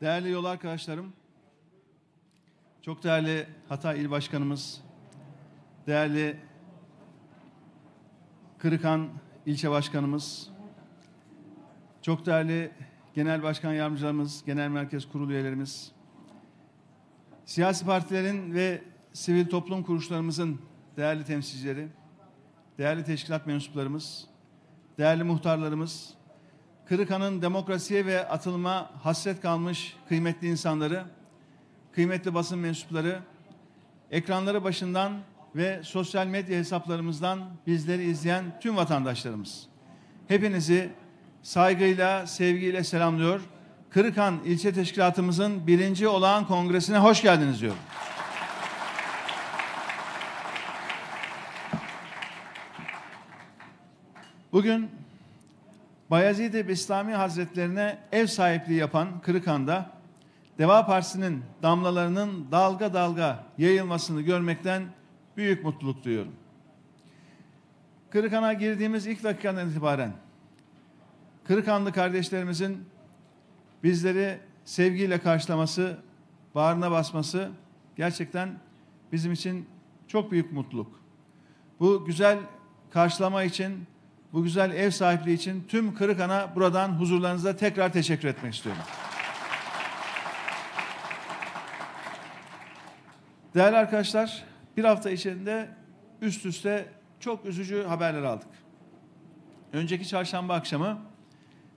Değerli 0.00 0.30
yol 0.30 0.44
arkadaşlarım, 0.44 1.12
çok 2.82 3.04
değerli 3.04 3.46
Hatay 3.68 4.00
İl 4.00 4.10
Başkanımız, 4.10 4.80
değerli 5.86 6.40
Kırıkan 8.58 9.08
İlçe 9.46 9.70
Başkanımız, 9.70 10.50
çok 12.02 12.26
değerli 12.26 12.72
Genel 13.14 13.42
Başkan 13.42 13.72
Yardımcılarımız, 13.72 14.44
Genel 14.44 14.68
Merkez 14.68 15.08
Kurulu 15.08 15.32
üyelerimiz, 15.32 15.92
siyasi 17.44 17.86
partilerin 17.86 18.54
ve 18.54 18.82
sivil 19.12 19.46
toplum 19.46 19.82
kuruluşlarımızın 19.82 20.60
değerli 20.96 21.24
temsilcileri, 21.24 21.88
değerli 22.78 23.04
teşkilat 23.04 23.46
mensuplarımız, 23.46 24.26
değerli 24.98 25.24
muhtarlarımız, 25.24 26.15
Kırıkan'ın 26.88 27.42
demokrasiye 27.42 28.06
ve 28.06 28.28
atılma 28.28 28.90
hasret 29.02 29.40
kalmış 29.40 29.96
kıymetli 30.08 30.48
insanları, 30.48 31.04
kıymetli 31.92 32.34
basın 32.34 32.58
mensupları, 32.58 33.20
ekranları 34.10 34.64
başından 34.64 35.12
ve 35.56 35.80
sosyal 35.82 36.26
medya 36.26 36.58
hesaplarımızdan 36.58 37.40
bizleri 37.66 38.04
izleyen 38.04 38.44
tüm 38.60 38.76
vatandaşlarımız. 38.76 39.66
Hepinizi 40.28 40.90
saygıyla, 41.42 42.26
sevgiyle 42.26 42.84
selamlıyor. 42.84 43.40
Kırıkan 43.90 44.38
İlçe 44.44 44.72
Teşkilatımızın 44.72 45.66
birinci 45.66 46.08
olağan 46.08 46.46
kongresine 46.46 46.98
hoş 46.98 47.22
geldiniz 47.22 47.60
diyorum. 47.60 47.78
Bugün 54.52 54.90
Bayezid-i 56.10 56.68
Bistami 56.68 57.12
Hazretlerine 57.12 57.98
ev 58.12 58.26
sahipliği 58.26 58.78
yapan 58.78 59.20
Kırıkan'da 59.20 59.90
Deva 60.58 60.86
Partisi'nin 60.86 61.44
damlalarının 61.62 62.46
dalga 62.52 62.94
dalga 62.94 63.44
yayılmasını 63.58 64.20
görmekten 64.20 64.82
büyük 65.36 65.64
mutluluk 65.64 66.04
duyuyorum. 66.04 66.32
Kırıkan'a 68.10 68.52
girdiğimiz 68.52 69.06
ilk 69.06 69.24
dakikadan 69.24 69.70
itibaren 69.70 70.12
Kırıkanlı 71.44 71.92
kardeşlerimizin 71.92 72.84
bizleri 73.82 74.38
sevgiyle 74.64 75.20
karşılaması, 75.20 75.98
bağrına 76.54 76.90
basması 76.90 77.50
gerçekten 77.96 78.58
bizim 79.12 79.32
için 79.32 79.68
çok 80.08 80.32
büyük 80.32 80.52
mutluluk. 80.52 81.00
Bu 81.80 82.04
güzel 82.04 82.38
karşılama 82.90 83.42
için, 83.42 83.86
bu 84.36 84.42
güzel 84.42 84.70
ev 84.70 84.90
sahipliği 84.90 85.34
için 85.34 85.64
tüm 85.68 85.94
Kırıkan'a 85.94 86.54
buradan 86.54 86.88
huzurlarınızda 86.88 87.56
tekrar 87.56 87.92
teşekkür 87.92 88.28
etmek 88.28 88.54
istiyorum. 88.54 88.82
Değerli 93.54 93.76
arkadaşlar, 93.76 94.44
bir 94.76 94.84
hafta 94.84 95.10
içinde 95.10 95.68
üst 96.20 96.46
üste 96.46 96.88
çok 97.20 97.44
üzücü 97.46 97.84
haberler 97.84 98.22
aldık. 98.22 98.48
Önceki 99.72 100.08
çarşamba 100.08 100.54
akşamı 100.54 100.98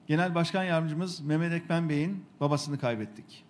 Genel 0.08 0.36
Başkan 0.36 0.64
Yardımcımız 0.64 1.20
Mehmet 1.20 1.54
Ekmen 1.54 1.90
Bey'in 1.90 2.26
babasını 2.40 2.80
kaybettik. 2.80 3.46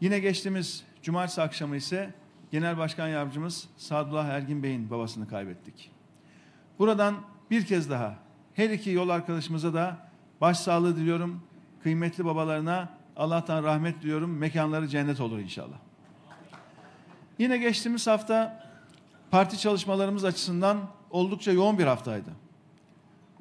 Yine 0.00 0.18
geçtiğimiz 0.18 0.84
cumartesi 1.02 1.42
akşamı 1.42 1.76
ise 1.76 2.14
Genel 2.50 2.78
Başkan 2.78 3.08
Yardımcımız 3.08 3.68
Sadullah 3.76 4.26
Ergin 4.26 4.62
Bey'in 4.62 4.90
babasını 4.90 5.28
kaybettik. 5.28 5.90
Buradan 6.78 7.14
bir 7.50 7.64
kez 7.64 7.90
daha 7.90 8.14
her 8.54 8.70
iki 8.70 8.90
yol 8.90 9.08
arkadaşımıza 9.08 9.74
da 9.74 9.96
başsağlığı 10.40 10.96
diliyorum. 10.96 11.42
Kıymetli 11.82 12.24
babalarına 12.24 12.88
Allah'tan 13.16 13.64
rahmet 13.64 14.02
diliyorum. 14.02 14.36
Mekanları 14.38 14.88
cennet 14.88 15.20
olur 15.20 15.38
inşallah. 15.38 15.76
Yine 17.38 17.58
geçtiğimiz 17.58 18.06
hafta 18.06 18.64
parti 19.30 19.58
çalışmalarımız 19.58 20.24
açısından 20.24 20.78
oldukça 21.10 21.52
yoğun 21.52 21.78
bir 21.78 21.84
haftaydı. 21.84 22.30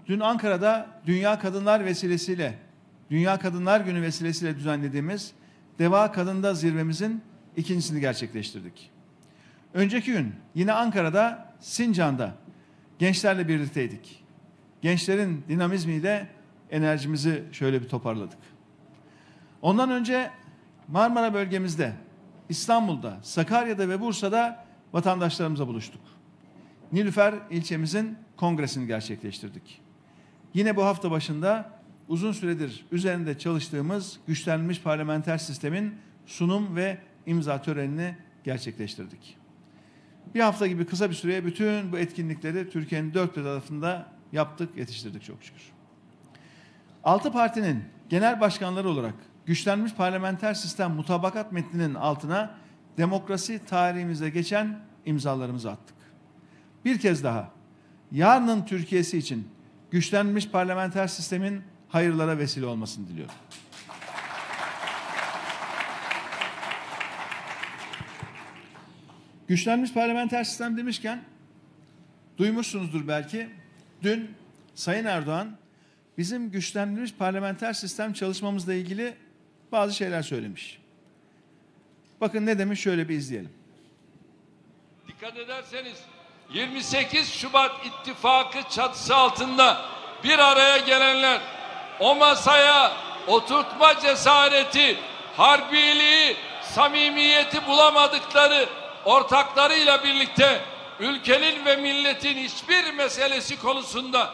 Dün 0.05 0.19
Ankara'da 0.19 0.87
Dünya 1.05 1.39
Kadınlar 1.39 1.85
vesilesiyle, 1.85 2.59
Dünya 3.11 3.39
Kadınlar 3.39 3.81
Günü 3.81 4.01
vesilesiyle 4.01 4.55
düzenlediğimiz 4.55 5.33
Deva 5.79 6.11
Kadında 6.11 6.53
zirvemizin 6.53 7.21
ikincisini 7.57 8.01
gerçekleştirdik. 8.01 8.91
Önceki 9.73 10.11
gün 10.11 10.35
yine 10.55 10.73
Ankara'da 10.73 11.53
Sincan'da 11.59 12.33
gençlerle 12.99 13.47
birlikteydik. 13.47 14.23
Gençlerin 14.81 15.43
dinamizmiyle 15.47 16.27
enerjimizi 16.71 17.43
şöyle 17.51 17.81
bir 17.81 17.89
toparladık. 17.89 18.39
Ondan 19.61 19.91
önce 19.91 20.31
Marmara 20.87 21.33
bölgemizde, 21.33 21.93
İstanbul'da, 22.49 23.17
Sakarya'da 23.21 23.89
ve 23.89 24.01
Bursa'da 24.01 24.65
vatandaşlarımızla 24.93 25.67
buluştuk. 25.67 26.01
Nilüfer 26.91 27.35
ilçemizin 27.51 28.17
kongresini 28.37 28.87
gerçekleştirdik. 28.87 29.81
Yine 30.53 30.75
bu 30.75 30.85
hafta 30.85 31.11
başında 31.11 31.79
uzun 32.07 32.31
süredir 32.31 32.85
üzerinde 32.91 33.37
çalıştığımız 33.37 34.19
güçlenmiş 34.27 34.81
parlamenter 34.81 35.37
sistemin 35.37 35.95
sunum 36.25 36.75
ve 36.75 36.97
imza 37.25 37.61
törenini 37.61 38.15
gerçekleştirdik. 38.43 39.38
Bir 40.35 40.39
hafta 40.39 40.67
gibi 40.67 40.85
kısa 40.85 41.09
bir 41.09 41.15
süreye 41.15 41.45
bütün 41.45 41.91
bu 41.91 41.97
etkinlikleri 41.97 42.69
Türkiye'nin 42.69 43.13
dört 43.13 43.37
bir 43.37 43.43
tarafında 43.43 44.05
yaptık, 44.31 44.77
yetiştirdik 44.77 45.23
çok 45.23 45.43
şükür. 45.43 45.61
Altı 47.03 47.31
partinin 47.31 47.83
genel 48.09 48.41
başkanları 48.41 48.89
olarak 48.89 49.13
güçlenmiş 49.45 49.93
parlamenter 49.93 50.53
sistem 50.53 50.91
mutabakat 50.91 51.51
metninin 51.51 51.95
altına 51.95 52.55
demokrasi 52.97 53.65
tarihimize 53.65 54.29
geçen 54.29 54.79
imzalarımızı 55.05 55.71
attık. 55.71 55.95
Bir 56.85 56.99
kez 56.99 57.23
daha 57.23 57.51
yarının 58.11 58.65
Türkiye'si 58.65 59.17
için 59.17 59.47
güçlenmiş 59.91 60.49
parlamenter 60.49 61.07
sistemin 61.07 61.61
hayırlara 61.89 62.37
vesile 62.37 62.65
olmasını 62.65 63.07
diliyorum. 63.07 63.35
Güçlenmiş 69.49 69.93
parlamenter 69.93 70.43
sistem 70.43 70.77
demişken 70.77 71.23
duymuşsunuzdur 72.37 73.07
belki. 73.07 73.49
Dün 74.03 74.35
Sayın 74.75 75.05
Erdoğan 75.05 75.57
bizim 76.17 76.51
güçlenmiş 76.51 77.13
parlamenter 77.13 77.73
sistem 77.73 78.13
çalışmamızla 78.13 78.73
ilgili 78.73 79.13
bazı 79.71 79.93
şeyler 79.93 80.21
söylemiş. 80.21 80.79
Bakın 82.21 82.45
ne 82.45 82.59
demiş 82.59 82.79
şöyle 82.79 83.09
bir 83.09 83.15
izleyelim. 83.15 83.51
Dikkat 85.07 85.37
ederseniz 85.37 85.97
28 86.53 87.29
Şubat 87.29 87.71
ittifakı 87.85 88.69
çatısı 88.69 89.15
altında 89.15 89.85
bir 90.23 90.39
araya 90.39 90.77
gelenler 90.77 91.41
o 91.99 92.15
masaya 92.15 92.91
oturtma 93.27 93.99
cesareti, 93.99 94.97
harbiliği, 95.37 96.35
samimiyeti 96.61 97.67
bulamadıkları 97.67 98.78
ortaklarıyla 99.09 100.03
birlikte 100.03 100.61
ülkenin 100.99 101.65
ve 101.65 101.75
milletin 101.75 102.37
hiçbir 102.37 102.93
meselesi 102.93 103.59
konusunda 103.59 104.33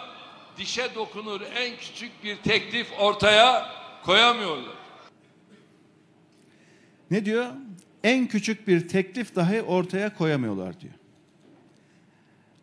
dişe 0.58 0.96
dokunur 0.96 1.42
en 1.56 1.78
küçük 1.78 2.24
bir 2.24 2.38
teklif 2.38 2.88
ortaya 3.00 3.66
koyamıyorlar. 4.04 4.76
Ne 7.12 7.26
diyor? 7.26 7.46
En 8.04 8.28
küçük 8.28 8.68
bir 8.68 8.88
teklif 8.88 9.36
dahi 9.36 9.62
ortaya 9.62 10.14
koyamıyorlar 10.18 10.80
diyor. 10.80 10.94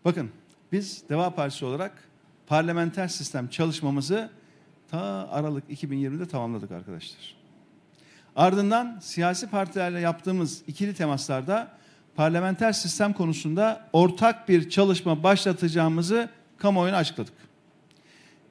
Bakın 0.04 0.30
biz 0.72 1.08
Deva 1.08 1.30
Partisi 1.30 1.64
olarak 1.64 2.08
parlamenter 2.46 3.08
sistem 3.08 3.48
çalışmamızı 3.48 4.30
ta 4.90 5.28
Aralık 5.30 5.70
2020'de 5.70 6.28
tamamladık 6.28 6.70
arkadaşlar. 6.70 7.36
Ardından 8.36 8.98
siyasi 9.02 9.50
partilerle 9.50 10.00
yaptığımız 10.00 10.62
ikili 10.66 10.94
temaslarda 10.94 11.81
parlamenter 12.16 12.72
sistem 12.72 13.12
konusunda 13.12 13.88
ortak 13.92 14.48
bir 14.48 14.70
çalışma 14.70 15.22
başlatacağımızı 15.22 16.28
kamuoyuna 16.58 16.96
açıkladık. 16.96 17.34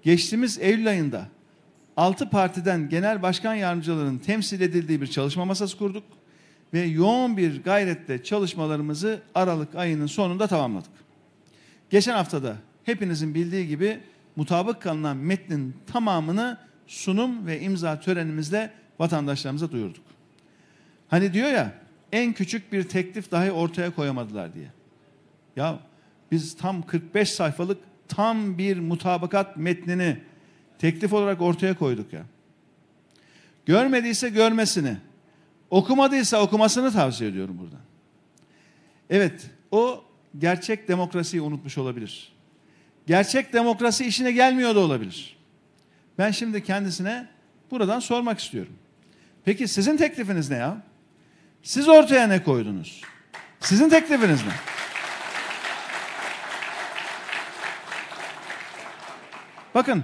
Geçtiğimiz 0.04 0.60
Eylül 0.60 0.90
ayında 0.90 1.28
6 1.98 2.30
partiden 2.30 2.90
genel 2.90 3.22
başkan 3.22 3.56
yardımcılarının 3.56 4.18
temsil 4.18 4.62
edildiği 4.62 5.02
bir 5.02 5.08
çalışma 5.08 5.46
masası 5.46 5.78
kurduk 5.78 6.04
ve 6.74 6.80
yoğun 6.80 7.38
bir 7.38 7.64
gayretle 7.64 8.24
çalışmalarımızı 8.24 9.22
Aralık 9.36 9.76
ayının 9.76 10.06
sonunda 10.06 10.48
tamamladık. 10.48 10.92
Geçen 11.90 12.14
haftada 12.14 12.56
hepinizin 12.84 13.36
bildiği 13.36 13.68
gibi 13.68 14.00
mutabık 14.36 14.82
kalınan 14.82 15.18
metnin 15.18 15.76
tamamını 15.94 16.58
sunum 16.88 17.48
ve 17.48 17.62
imza 17.62 18.00
törenimizle 18.00 18.72
vatandaşlarımıza 19.00 19.72
duyurduk. 19.72 20.04
Hani 21.08 21.34
diyor 21.34 21.50
ya 21.50 21.81
en 22.12 22.34
küçük 22.34 22.74
bir 22.74 22.84
teklif 22.84 23.32
dahi 23.32 23.52
ortaya 23.52 23.96
koyamadılar 23.96 24.54
diye. 24.54 24.68
Ya 25.56 25.80
biz 26.32 26.58
tam 26.58 26.82
45 26.82 27.30
sayfalık 27.30 27.78
tam 28.08 28.58
bir 28.58 28.80
mutabakat 28.80 29.58
metnini 29.58 30.18
teklif 30.80 31.14
olarak 31.14 31.42
ortaya 31.42 31.78
koyduk 31.78 32.14
ya. 32.14 32.24
Görmediyse 33.66 34.30
görmesini, 34.30 34.98
okumadıysa 35.70 36.42
okumasını 36.42 36.92
tavsiye 36.92 37.30
ediyorum 37.30 37.58
buradan. 37.60 37.80
Evet, 39.10 39.50
o 39.72 40.04
gerçek 40.38 40.88
demokrasiyi 40.88 41.42
unutmuş 41.42 41.78
olabilir. 41.78 42.32
Gerçek 43.08 43.54
demokrasi 43.54 44.06
işine 44.06 44.32
gelmiyor 44.32 44.76
da 44.76 44.80
olabilir. 44.80 45.38
Ben 46.18 46.32
şimdi 46.32 46.64
kendisine 46.64 47.28
buradan 47.72 48.00
sormak 48.00 48.40
istiyorum. 48.40 48.74
Peki 49.46 49.68
sizin 49.68 49.98
teklifiniz 49.98 50.50
ne 50.50 50.58
ya? 50.58 50.82
Siz 51.64 51.90
ortaya 51.90 52.28
ne 52.28 52.44
koydunuz? 52.44 53.02
Sizin 53.60 53.90
teklifiniz 53.90 54.46
ne? 54.46 54.52
Bakın 59.76 60.04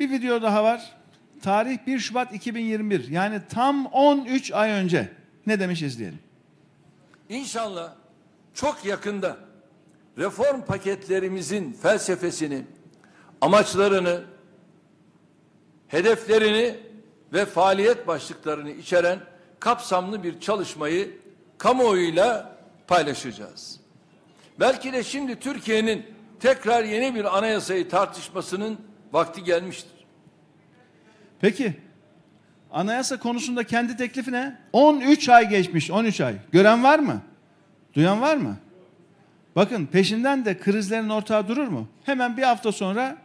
bir 0.00 0.10
video 0.10 0.42
daha 0.42 0.64
var. 0.64 0.96
Tarih 1.42 1.78
1 1.86 1.98
Şubat 1.98 2.34
2021 2.34 3.08
yani 3.08 3.40
tam 3.48 3.86
13 3.86 4.52
ay 4.52 4.70
önce. 4.70 5.08
Ne 5.46 5.60
demiş 5.60 5.82
izleyelim. 5.82 6.18
İnşallah 7.28 7.92
çok 8.54 8.84
yakında 8.84 9.36
reform 10.18 10.62
paketlerimizin 10.62 11.72
felsefesini, 11.72 12.62
amaçlarını, 13.40 14.24
hedeflerini 15.88 16.76
ve 17.32 17.46
faaliyet 17.46 18.06
başlıklarını 18.06 18.70
içeren 18.70 19.18
kapsamlı 19.60 20.22
bir 20.22 20.40
çalışmayı 20.40 21.10
kamuoyuyla 21.58 22.56
paylaşacağız. 22.86 23.80
Belki 24.60 24.92
de 24.92 25.04
şimdi 25.04 25.40
Türkiye'nin 25.40 26.06
tekrar 26.40 26.84
yeni 26.84 27.14
bir 27.14 27.38
anayasayı 27.38 27.88
tartışmasının 27.88 28.78
vakti 29.12 29.44
gelmiştir. 29.44 29.92
Peki 31.40 31.74
anayasa 32.70 33.18
konusunda 33.18 33.64
kendi 33.64 33.96
teklifi 33.96 34.32
ne? 34.32 34.58
13 34.72 35.28
ay 35.28 35.48
geçmiş 35.48 35.90
13 35.90 36.20
ay. 36.20 36.34
Gören 36.52 36.84
var 36.84 36.98
mı? 36.98 37.22
Duyan 37.94 38.20
var 38.20 38.36
mı? 38.36 38.56
Bakın 39.56 39.86
peşinden 39.86 40.44
de 40.44 40.58
krizlerin 40.58 41.08
ortağı 41.08 41.48
durur 41.48 41.68
mu? 41.68 41.88
Hemen 42.04 42.36
bir 42.36 42.42
hafta 42.42 42.72
sonra 42.72 43.16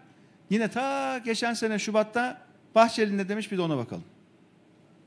yine 0.50 0.68
ta 0.68 1.18
geçen 1.18 1.54
sene 1.54 1.80
Şubat'ta 1.80 2.42
Bahçeli 2.76 3.18
ne 3.18 3.30
demiş 3.30 3.52
bir 3.52 3.58
de 3.58 3.62
ona 3.62 3.78
bakalım. 3.78 4.04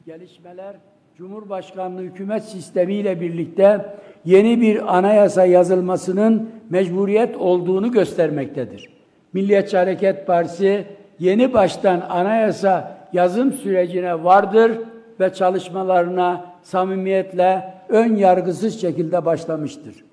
Gelişmeler 0.06 0.76
Cumhurbaşkanlığı 1.18 2.02
hükümet 2.02 2.44
sistemiyle 2.44 3.20
birlikte 3.20 3.96
yeni 4.24 4.60
bir 4.60 4.96
anayasa 4.96 5.44
yazılmasının 5.44 6.50
mecburiyet 6.70 7.36
olduğunu 7.36 7.92
göstermektedir. 7.92 8.90
Milliyetçi 9.32 9.76
Hareket 9.76 10.26
Partisi 10.26 10.86
yeni 11.18 11.52
baştan 11.52 12.00
anayasa 12.00 12.98
yazım 13.12 13.52
sürecine 13.52 14.24
vardır 14.24 14.78
ve 15.20 15.34
çalışmalarına 15.34 16.54
samimiyetle 16.62 17.74
ön 17.88 18.16
yargısız 18.16 18.80
şekilde 18.80 19.24
başlamıştır. 19.24 20.04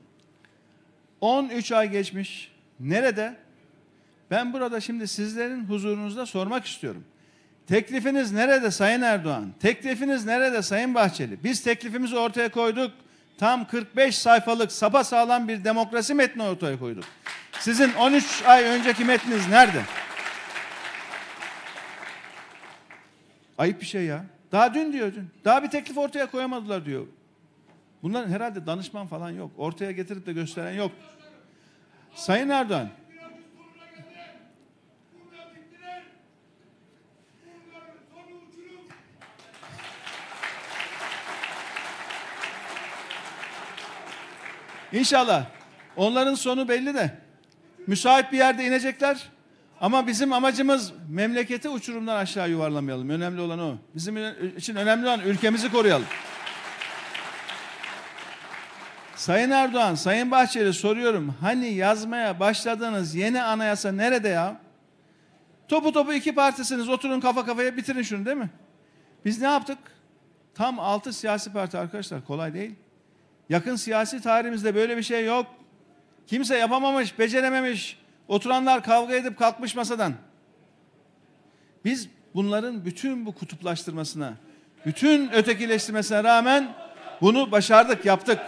13 1.22 1.72
ay 1.72 1.90
geçmiş. 1.92 2.52
Nerede? 2.80 3.36
Ben 4.32 4.54
burada 4.54 4.80
şimdi 4.80 5.08
sizlerin 5.08 5.66
huzurunuzda 5.66 6.26
sormak 6.26 6.66
istiyorum. 6.66 7.04
Teklifiniz 7.68 8.32
nerede 8.32 8.72
Sayın 8.72 9.02
Erdoğan? 9.02 9.54
Teklifiniz 9.60 10.26
nerede 10.26 10.62
Sayın 10.62 10.96
Bahçeli? 10.96 11.44
Biz 11.44 11.64
teklifimizi 11.64 12.18
ortaya 12.18 12.52
koyduk. 12.52 12.92
Tam 13.38 13.68
45 13.68 14.18
sayfalık 14.18 14.72
sapa 14.72 15.04
sağlam 15.04 15.48
bir 15.48 15.64
demokrasi 15.64 16.14
metni 16.14 16.44
ortaya 16.44 16.80
koyduk. 16.80 17.04
Sizin 17.60 17.94
13 17.94 18.44
ay 18.46 18.64
önceki 18.64 19.06
metniniz 19.06 19.50
nerede? 19.50 19.82
Ayıp 23.58 23.82
bir 23.82 23.86
şey 23.86 24.04
ya. 24.04 24.26
Daha 24.52 24.74
dün 24.74 24.94
diyor 24.94 25.14
dün. 25.16 25.30
Daha 25.46 25.64
bir 25.64 25.70
teklif 25.70 25.98
ortaya 25.98 26.32
koyamadılar 26.32 26.86
diyor. 26.86 27.06
Bunların 28.04 28.30
herhalde 28.30 28.66
danışman 28.66 29.08
falan 29.08 29.30
yok. 29.30 29.52
Ortaya 29.58 29.92
getirip 29.92 30.26
de 30.26 30.34
gösteren 30.34 30.74
yok. 30.74 30.92
Sayın 32.16 32.50
Erdoğan. 32.50 32.90
İnşallah. 44.94 45.46
Onların 45.96 46.36
sonu 46.36 46.68
belli 46.68 46.94
de. 46.94 47.18
Müsait 47.88 48.32
bir 48.32 48.38
yerde 48.38 48.66
inecekler. 48.66 49.30
Ama 49.82 50.08
bizim 50.08 50.34
amacımız 50.34 50.94
memleketi 51.10 51.70
uçurumdan 51.70 52.16
aşağı 52.16 52.50
yuvarlamayalım. 52.50 53.10
Önemli 53.10 53.42
olan 53.42 53.60
o. 53.60 53.76
Bizim 53.96 54.18
için 54.58 54.76
önemli 54.76 55.06
olan 55.06 55.20
ülkemizi 55.20 55.72
koruyalım. 55.72 56.06
Sayın 59.16 59.52
Erdoğan, 59.52 59.96
Sayın 59.96 60.32
Bahçeli 60.32 60.74
soruyorum. 60.74 61.36
Hani 61.42 61.74
yazmaya 61.74 62.40
başladığınız 62.40 63.16
yeni 63.16 63.42
anayasa 63.42 63.92
nerede 63.92 64.28
ya? 64.28 64.62
Topu 65.68 65.92
topu 65.92 66.14
iki 66.14 66.36
partisiniz. 66.36 66.90
Oturun 66.90 67.20
kafa 67.20 67.46
kafaya 67.46 67.78
bitirin 67.78 68.02
şunu 68.02 68.26
değil 68.26 68.38
mi? 68.38 68.50
Biz 69.26 69.42
ne 69.42 69.48
yaptık? 69.48 69.78
Tam 70.56 70.80
altı 70.80 71.14
siyasi 71.14 71.54
parti 71.54 71.78
arkadaşlar. 71.78 72.26
Kolay 72.26 72.54
değil. 72.54 72.76
Yakın 73.52 73.76
siyasi 73.76 74.22
tarihimizde 74.22 74.76
böyle 74.76 74.98
bir 74.98 75.04
şey 75.04 75.26
yok. 75.26 75.46
Kimse 76.28 76.58
yapamamış, 76.58 77.20
becerememiş. 77.20 78.00
Oturanlar 78.28 78.84
kavga 78.84 79.16
edip 79.16 79.40
kalkmış 79.40 79.76
masadan. 79.76 80.14
Biz 81.86 82.10
bunların 82.36 82.86
bütün 82.86 83.26
bu 83.26 83.36
kutuplaştırmasına, 83.36 84.34
bütün 84.86 85.32
ötekileştirmesine 85.32 86.24
rağmen 86.24 86.74
bunu 87.22 87.52
başardık, 87.52 88.06
yaptık. 88.06 88.40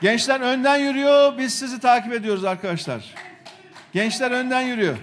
Gençler 0.00 0.40
önden 0.40 0.76
yürüyor, 0.76 1.38
biz 1.38 1.54
sizi 1.54 1.80
takip 1.80 2.12
ediyoruz 2.12 2.44
arkadaşlar. 2.44 3.14
Gençler 3.92 4.30
önden 4.30 4.60
yürüyor. 4.60 4.96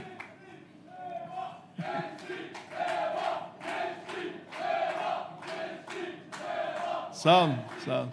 Sağ 7.14 7.44
olun, 7.44 7.56
sağ 7.86 8.00
olun. 8.00 8.12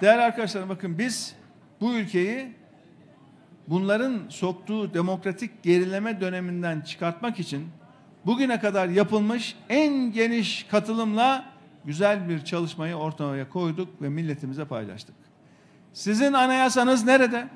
Değerli 0.00 0.22
arkadaşlar 0.22 0.68
bakın 0.68 0.98
biz 0.98 1.34
bu 1.80 1.94
ülkeyi 1.94 2.52
bunların 3.68 4.22
soktuğu 4.28 4.94
demokratik 4.94 5.62
gerileme 5.62 6.20
döneminden 6.20 6.80
çıkartmak 6.80 7.40
için 7.40 7.68
bugüne 8.26 8.60
kadar 8.60 8.88
yapılmış 8.88 9.56
en 9.68 10.12
geniş 10.12 10.66
katılımla 10.70 11.44
güzel 11.84 12.28
bir 12.28 12.44
çalışmayı 12.44 12.94
ortaya 12.94 13.48
koyduk 13.48 14.02
ve 14.02 14.08
milletimize 14.08 14.64
paylaştık. 14.64 15.14
Sizin 15.92 16.32
anayasanız 16.32 17.04
nerede? 17.04 17.48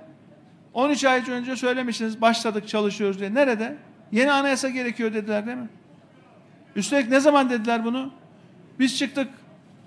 13 0.75 1.05
ay 1.05 1.23
önce 1.31 1.57
söylemişsiniz 1.57 2.21
başladık 2.21 2.69
çalışıyoruz 2.69 3.21
diye. 3.21 3.35
Nerede? 3.35 3.77
Yeni 4.13 4.33
anayasa 4.33 4.69
gerekiyor 4.69 5.15
dediler 5.15 5.47
değil 5.47 5.57
mi? 5.57 5.69
Üstelik 6.77 7.11
ne 7.11 7.21
zaman 7.21 7.51
dediler 7.51 7.85
bunu? 7.85 8.11
Biz 8.79 8.99
çıktık 8.99 9.29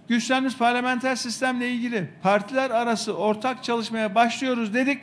güçlenmiş 0.07 0.57
parlamenter 0.57 1.15
sistemle 1.15 1.69
ilgili 1.69 2.09
partiler 2.23 2.69
arası 2.69 3.17
ortak 3.17 3.63
çalışmaya 3.63 4.15
başlıyoruz 4.15 4.73
dedik. 4.73 4.99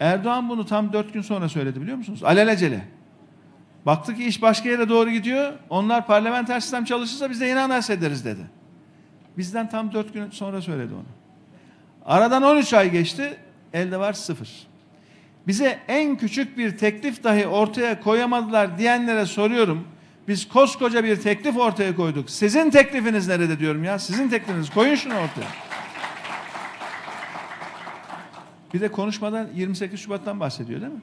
Erdoğan 0.00 0.48
bunu 0.48 0.66
tam 0.66 0.92
dört 0.92 1.12
gün 1.12 1.22
sonra 1.22 1.48
söyledi 1.48 1.80
biliyor 1.80 1.96
musunuz? 1.96 2.24
Alelacele. 2.24 2.82
Baktık 3.86 4.16
ki 4.16 4.24
iş 4.24 4.42
başka 4.42 4.68
yere 4.68 4.88
doğru 4.88 5.10
gidiyor. 5.10 5.52
Onlar 5.70 6.06
parlamenter 6.06 6.60
sistem 6.60 6.84
çalışırsa 6.84 7.30
biz 7.30 7.40
de 7.40 7.46
yeni 7.46 7.60
anayasa 7.60 7.92
ederiz 7.92 8.24
dedi. 8.24 8.40
Bizden 9.38 9.68
tam 9.68 9.92
dört 9.92 10.14
gün 10.14 10.30
sonra 10.30 10.62
söyledi 10.62 10.94
onu. 10.94 11.04
Aradan 12.04 12.42
13 12.42 12.74
ay 12.74 12.90
geçti. 12.90 13.36
Elde 13.72 13.98
var 13.98 14.12
sıfır. 14.12 14.50
Bize 15.46 15.78
en 15.88 16.16
küçük 16.16 16.58
bir 16.58 16.78
teklif 16.78 17.24
dahi 17.24 17.46
ortaya 17.46 18.00
koyamadılar 18.00 18.78
diyenlere 18.78 19.26
soruyorum. 19.26 19.88
Biz 20.28 20.48
koskoca 20.48 21.04
bir 21.04 21.16
teklif 21.16 21.56
ortaya 21.56 21.96
koyduk. 21.96 22.30
Sizin 22.30 22.70
teklifiniz 22.70 23.28
nerede 23.28 23.58
diyorum 23.58 23.84
ya? 23.84 23.98
Sizin 23.98 24.28
teklifiniz. 24.28 24.70
Koyun 24.70 24.94
şunu 24.94 25.14
ortaya. 25.14 25.46
Bir 28.74 28.80
de 28.80 28.90
konuşmadan 28.90 29.48
28 29.54 30.00
Şubat'tan 30.00 30.40
bahsediyor 30.40 30.80
değil 30.80 30.92
mi? 30.92 31.00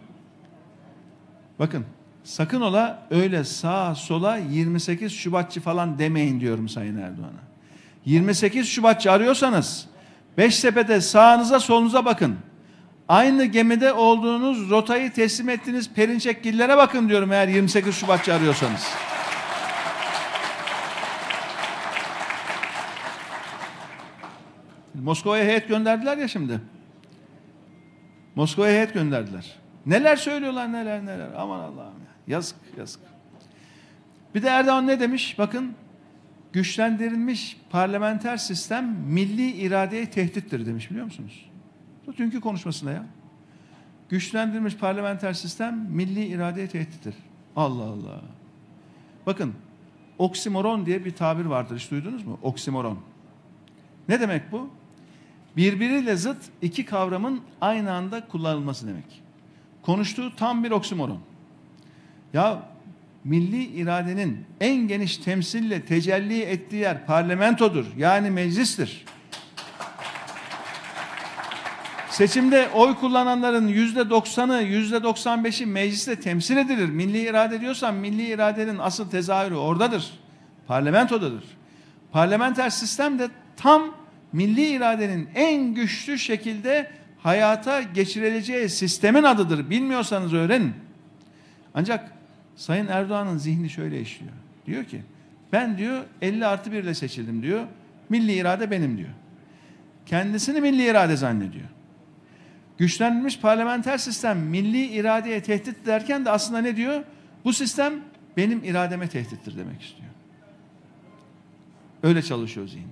Bakın 1.60 1.86
Sakın 2.30 2.62
ola 2.62 3.08
öyle 3.12 3.44
sağa 3.44 3.96
sola 3.96 4.38
28 4.38 5.12
Şubatçı 5.12 5.62
falan 5.62 6.00
demeyin 6.00 6.40
diyorum 6.40 6.70
Sayın 6.70 6.98
Erdoğan'a. 6.98 7.42
28 8.06 8.68
Şubatçı 8.68 9.12
arıyorsanız 9.12 9.88
Beştepe'de 10.38 11.02
sağınıza 11.02 11.60
solunuza 11.60 12.06
bakın. 12.06 12.36
Aynı 13.08 13.46
gemide 13.46 13.94
olduğunuz 13.94 14.70
rotayı 14.70 15.14
teslim 15.14 15.50
ettiğiniz 15.50 15.94
Perinçekgillere 15.94 16.78
bakın 16.78 17.10
diyorum 17.10 17.32
eğer 17.32 17.48
28 17.48 17.96
Şubatçı 17.96 18.34
arıyorsanız. 18.34 18.88
Moskova'ya 24.94 25.46
heyet 25.46 25.68
gönderdiler 25.68 26.18
ya 26.18 26.28
şimdi. 26.28 26.62
Moskova'ya 28.36 28.74
heyet 28.74 28.94
gönderdiler. 28.94 29.56
Neler 29.86 30.16
söylüyorlar 30.16 30.74
neler 30.74 31.06
neler. 31.06 31.28
Aman 31.38 31.60
Allah'ım 31.60 32.04
ya. 32.04 32.09
Yazık 32.30 32.58
yazık. 32.78 33.02
Bir 34.36 34.44
de 34.44 34.48
Erdoğan 34.48 34.88
ne 34.88 35.00
demiş? 35.00 35.36
Bakın 35.38 35.74
güçlendirilmiş 36.54 37.58
parlamenter 37.70 38.38
sistem 38.38 38.96
milli 39.08 39.52
iradeye 39.52 40.10
tehdittir 40.10 40.66
demiş 40.66 40.92
biliyor 40.92 41.06
musunuz? 41.06 41.50
Bu 42.08 42.18
dünkü 42.18 42.42
konuşmasında 42.42 42.92
ya. 42.92 43.06
Güçlendirilmiş 44.10 44.76
parlamenter 44.76 45.34
sistem 45.34 45.88
milli 45.90 46.26
iradeye 46.26 46.68
tehdittir. 46.68 47.16
Allah 47.56 47.84
Allah. 47.84 48.22
Bakın 49.26 49.54
oksimoron 50.18 50.86
diye 50.86 51.06
bir 51.06 51.12
tabir 51.12 51.46
vardır 51.46 51.78
hiç 51.78 51.92
duydunuz 51.92 52.26
mu? 52.26 52.40
Oksimoron. 52.42 53.00
Ne 54.10 54.20
demek 54.20 54.52
bu? 54.52 54.70
Birbiriyle 55.58 56.16
zıt 56.16 56.38
iki 56.62 56.86
kavramın 56.86 57.42
aynı 57.62 57.94
anda 57.94 58.28
kullanılması 58.28 58.88
demek. 58.88 59.24
Konuştuğu 59.82 60.36
tam 60.36 60.64
bir 60.64 60.72
oksimoron. 60.72 61.29
Ya 62.34 62.64
milli 63.24 63.64
iradenin 63.64 64.46
en 64.62 64.76
geniş 64.88 65.18
temsille 65.18 65.82
tecelli 65.82 66.42
ettiği 66.42 66.76
yer 66.76 67.06
parlamentodur. 67.06 67.86
Yani 67.98 68.32
meclistir. 68.32 69.06
Seçimde 72.10 72.70
oy 72.74 72.96
kullananların 72.96 73.68
yüzde 73.68 74.10
doksanı, 74.10 74.62
yüzde 74.62 75.04
doksan 75.04 75.44
beşi 75.44 75.66
mecliste 75.66 76.20
temsil 76.20 76.58
edilir. 76.58 76.90
Milli 76.90 77.20
irade 77.20 77.62
diyorsan 77.62 77.96
milli 77.96 78.26
iradenin 78.26 78.78
asıl 78.78 79.10
tezahürü 79.10 79.56
oradadır. 79.56 80.12
Parlamentodadır. 80.68 81.44
Parlamenter 82.12 82.70
sistem 82.70 83.20
de 83.20 83.30
tam 83.58 83.84
milli 84.34 84.68
iradenin 84.68 85.30
en 85.36 85.74
güçlü 85.74 86.20
şekilde 86.20 86.92
hayata 87.24 87.82
geçirileceği 87.82 88.70
sistemin 88.70 89.24
adıdır. 89.24 89.70
Bilmiyorsanız 89.70 90.34
öğrenin. 90.34 90.74
Ancak 91.74 92.19
Sayın 92.60 92.88
Erdoğan'ın 92.88 93.38
zihni 93.38 93.70
şöyle 93.70 94.02
işliyor. 94.02 94.32
Diyor 94.66 94.86
ki 94.86 95.02
ben 95.52 95.78
diyor 95.78 96.04
50 96.22 96.46
artı 96.46 96.72
1 96.72 96.84
ile 96.84 96.94
seçildim 96.94 97.44
diyor. 97.44 97.66
Milli 98.10 98.34
irade 98.34 98.72
benim 98.72 98.98
diyor. 98.98 99.10
Kendisini 100.06 100.62
milli 100.62 100.86
irade 100.90 101.16
zannediyor. 101.16 101.68
Güçlenmiş 102.78 103.40
parlamenter 103.40 103.98
sistem 103.98 104.40
milli 104.40 104.86
iradeye 104.86 105.44
tehdit 105.44 105.86
derken 105.86 106.26
de 106.26 106.32
aslında 106.32 106.62
ne 106.62 106.76
diyor? 106.76 107.04
Bu 107.46 107.54
sistem 107.54 107.94
benim 108.38 108.64
irademe 108.64 109.10
tehdittir 109.10 109.58
demek 109.58 109.82
istiyor. 109.82 110.10
Öyle 112.04 112.22
çalışıyor 112.22 112.68
zihin. 112.68 112.92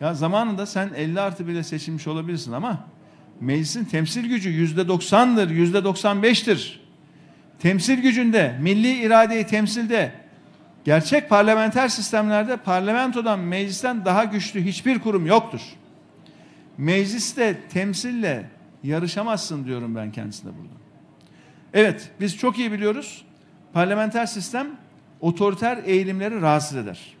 Ya 0.00 0.14
zamanında 0.14 0.66
sen 0.66 0.90
50 0.96 1.20
artı 1.20 1.46
1 1.46 1.52
ile 1.52 1.62
seçilmiş 1.62 2.06
olabilirsin 2.06 2.52
ama 2.52 2.84
meclisin 3.40 3.84
temsil 3.84 4.28
gücü 4.28 4.50
yüzde 4.50 4.80
90'dır, 4.80 5.50
yüzde 5.50 5.78
95'tir. 5.78 6.80
Temsil 7.60 8.02
gücünde, 8.02 8.56
milli 8.60 8.92
iradeyi 8.92 9.46
temsilde, 9.46 10.12
gerçek 10.84 11.28
parlamenter 11.28 11.88
sistemlerde 11.88 12.56
parlamentodan, 12.56 13.38
meclisten 13.38 14.04
daha 14.04 14.24
güçlü 14.24 14.64
hiçbir 14.64 14.98
kurum 14.98 15.26
yoktur. 15.26 15.60
Mecliste 16.78 17.60
temsille 17.68 18.50
yarışamazsın 18.82 19.64
diyorum 19.64 19.96
ben 19.96 20.12
kendisine 20.12 20.52
burada. 20.58 20.74
Evet, 21.74 22.10
biz 22.20 22.36
çok 22.36 22.58
iyi 22.58 22.72
biliyoruz. 22.72 23.24
Parlamenter 23.72 24.26
sistem 24.26 24.66
otoriter 25.20 25.78
eğilimleri 25.84 26.40
rahatsız 26.40 26.76
eder. 26.76 27.16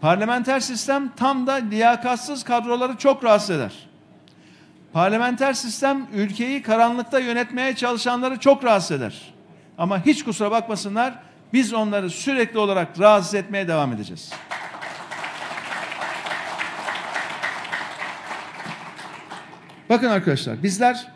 Parlamenter 0.00 0.60
sistem 0.60 1.12
tam 1.16 1.46
da 1.46 1.52
liyakatsız 1.52 2.44
kadroları 2.44 2.96
çok 2.96 3.24
rahatsız 3.24 3.50
eder. 3.50 3.87
Parlamenter 4.98 5.52
sistem 5.52 6.06
ülkeyi 6.14 6.62
karanlıkta 6.62 7.18
yönetmeye 7.18 7.76
çalışanları 7.76 8.38
çok 8.38 8.64
rahatsız 8.64 8.90
eder. 8.90 9.34
Ama 9.78 10.06
hiç 10.06 10.24
kusura 10.24 10.50
bakmasınlar 10.50 11.22
biz 11.52 11.72
onları 11.72 12.10
sürekli 12.10 12.58
olarak 12.58 13.00
rahatsız 13.00 13.34
etmeye 13.34 13.68
devam 13.68 13.92
edeceğiz. 13.92 14.32
Bakın 19.88 20.06
arkadaşlar 20.06 20.62
bizler 20.62 21.06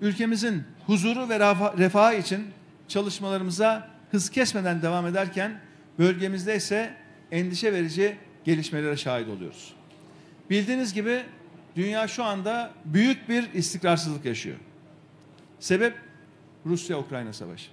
ülkemizin 0.00 0.64
huzuru 0.86 1.28
ve 1.28 1.38
refahı 1.78 2.14
için 2.14 2.46
çalışmalarımıza 2.88 3.88
hız 4.10 4.30
kesmeden 4.30 4.82
devam 4.82 5.06
ederken 5.06 5.60
bölgemizde 5.98 6.56
ise 6.56 6.94
endişe 7.30 7.72
verici 7.72 8.16
gelişmelere 8.44 8.96
şahit 8.96 9.28
oluyoruz. 9.28 9.74
Bildiğiniz 10.50 10.94
gibi 10.94 11.22
dünya 11.76 12.08
şu 12.08 12.24
anda 12.24 12.70
büyük 12.84 13.28
bir 13.28 13.52
istikrarsızlık 13.52 14.24
yaşıyor. 14.24 14.56
Sebep 15.60 15.94
Rusya-Ukrayna 16.66 17.32
savaşı. 17.32 17.70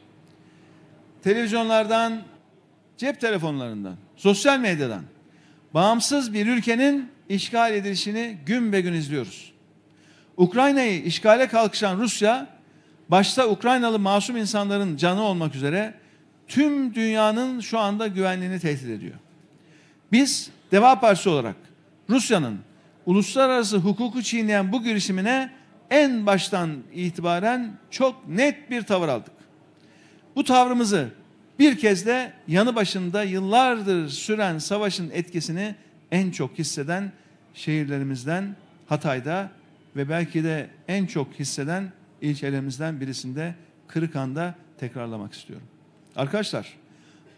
Televizyonlardan, 1.23 2.21
cep 2.97 3.21
telefonlarından, 3.21 3.95
sosyal 4.15 4.59
medyadan 4.59 5.03
bağımsız 5.73 6.33
bir 6.33 6.47
ülkenin 6.47 7.11
işgal 7.29 7.73
edilişini 7.73 8.37
gün 8.45 8.73
be 8.73 8.81
gün 8.81 8.93
izliyoruz. 8.93 9.53
Ukrayna'yı 10.37 11.03
işgale 11.03 11.47
kalkışan 11.47 11.97
Rusya, 11.97 12.47
başta 13.09 13.47
Ukraynalı 13.47 13.99
masum 13.99 14.37
insanların 14.37 14.97
canı 14.97 15.21
olmak 15.21 15.55
üzere 15.55 15.93
tüm 16.47 16.95
dünyanın 16.95 17.59
şu 17.59 17.79
anda 17.79 18.07
güvenliğini 18.07 18.59
tehdit 18.59 18.89
ediyor. 18.89 19.15
Biz 20.11 20.49
Deva 20.71 20.99
Partisi 20.99 21.29
olarak 21.29 21.55
Rusya'nın 22.09 22.59
uluslararası 23.05 23.77
hukuku 23.77 24.21
çiğneyen 24.21 24.71
bu 24.71 24.83
girişimine 24.83 25.51
en 25.89 26.25
baştan 26.25 26.69
itibaren 26.93 27.71
çok 27.91 28.27
net 28.27 28.69
bir 28.69 28.81
tavır 28.81 29.07
aldık. 29.07 29.33
Bu 30.35 30.43
tavrımızı 30.43 31.09
bir 31.59 31.77
kez 31.77 32.05
de 32.05 32.33
yanı 32.47 32.75
başında 32.75 33.23
yıllardır 33.23 34.09
süren 34.09 34.57
savaşın 34.57 35.09
etkisini 35.09 35.75
en 36.11 36.31
çok 36.31 36.59
hisseden 36.59 37.11
şehirlerimizden 37.53 38.55
Hatay'da 38.87 39.51
ve 39.95 40.09
belki 40.09 40.43
de 40.43 40.69
en 40.87 41.05
çok 41.05 41.33
hisseden 41.33 41.91
ilçelerimizden 42.21 43.01
birisinde 43.01 43.55
Kırıkhan'da 43.87 44.55
tekrarlamak 44.79 45.33
istiyorum. 45.33 45.67
Arkadaşlar, 46.15 46.73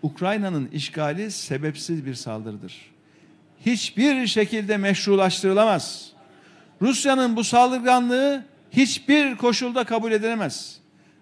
Ukrayna'nın 0.04 0.68
işgali 0.68 1.32
sebepsiz 1.32 2.06
bir 2.06 2.14
saldırıdır. 2.14 2.95
Hiçbir 3.66 4.28
şekilde 4.28 4.78
meşrulaştırılamaz. 4.78 6.12
Rusya'nın 6.82 7.36
bu 7.36 7.44
saldırganlığı 7.44 8.46
hiçbir 8.72 9.36
koşulda 9.36 9.84
kabul 9.84 10.12
edilemez. 10.12 10.80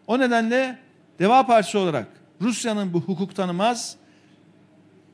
O 0.07 0.19
nedenle 0.19 0.79
Deva 1.19 1.45
Partisi 1.45 1.77
olarak 1.77 2.07
Rusya'nın 2.41 2.93
bu 2.93 3.01
hukuk 3.01 3.35
tanımaz, 3.35 3.95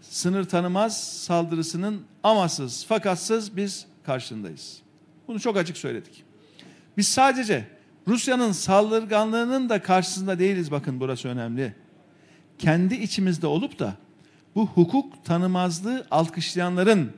sınır 0.02 0.44
tanımaz 0.44 1.04
saldırısının 1.04 2.02
amasız, 2.24 2.86
fakatsız 2.86 3.58
biz 3.58 3.86
karşındayız. 4.06 4.82
Bunu 5.28 5.40
çok 5.40 5.58
açık 5.58 5.78
söyledik. 5.78 6.24
Biz 6.98 7.08
sadece 7.08 7.68
Rusya'nın 8.08 8.52
saldırganlığının 8.52 9.70
da 9.70 9.82
karşısında 9.82 10.40
değiliz 10.40 10.72
bakın 10.72 11.00
burası 11.00 11.28
önemli. 11.28 11.76
Kendi 12.60 12.96
içimizde 12.96 13.48
olup 13.48 13.80
da 13.80 13.94
bu 14.60 14.68
hukuk 14.68 15.26
tanımazlığı 15.26 16.08
alkışlayanların, 16.12 17.14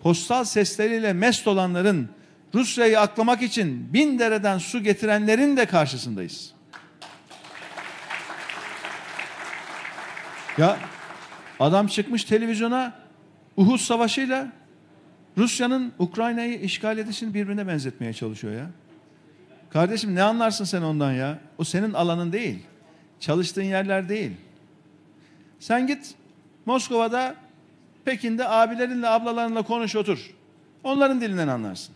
postal 0.00 0.44
sesleriyle 0.44 1.12
mest 1.12 1.46
olanların, 1.48 2.08
Rusya'yı 2.54 3.00
aklamak 3.00 3.42
için 3.42 3.92
bin 3.92 4.18
dereden 4.18 4.58
su 4.58 4.82
getirenlerin 4.82 5.56
de 5.56 5.66
karşısındayız. 5.66 6.52
Ya 10.58 10.78
adam 11.60 11.86
çıkmış 11.86 12.24
televizyona 12.24 12.94
Uhud 13.56 13.78
Savaşı'yla 13.78 14.52
Rusya'nın 15.38 15.92
Ukrayna'yı 15.98 16.60
işgal 16.60 16.98
edişini 16.98 17.34
birbirine 17.34 17.68
benzetmeye 17.68 18.12
çalışıyor 18.12 18.54
ya. 18.54 18.70
Kardeşim 19.70 20.14
ne 20.14 20.22
anlarsın 20.22 20.64
sen 20.64 20.82
ondan 20.82 21.12
ya? 21.12 21.38
O 21.58 21.64
senin 21.64 21.92
alanın 21.92 22.32
değil. 22.32 22.58
Çalıştığın 23.20 23.62
yerler 23.62 24.08
değil. 24.08 24.32
Sen 25.60 25.86
git 25.86 26.14
Moskova'da, 26.66 27.34
Pekin'de 28.04 28.48
abilerinle, 28.48 29.08
ablalarınla 29.08 29.62
konuş 29.62 29.96
otur. 29.96 30.30
Onların 30.84 31.20
dilinden 31.20 31.48
anlarsın. 31.48 31.94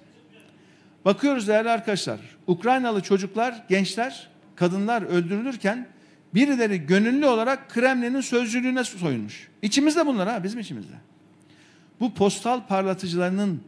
Bakıyoruz 1.04 1.48
değerli 1.48 1.70
arkadaşlar. 1.70 2.20
Ukraynalı 2.46 3.00
çocuklar, 3.00 3.64
gençler, 3.68 4.28
kadınlar 4.56 5.02
öldürülürken 5.02 5.86
birileri 6.34 6.86
gönüllü 6.86 7.26
olarak 7.26 7.70
Kremlin'in 7.70 8.20
sözcülüğüne 8.20 8.84
soyunmuş. 8.84 9.48
İçimizde 9.62 10.06
bunlar 10.06 10.28
ha, 10.28 10.44
bizim 10.44 10.60
içimizde. 10.60 10.94
Bu 12.00 12.14
postal 12.14 12.66
parlatıcılarının 12.66 13.62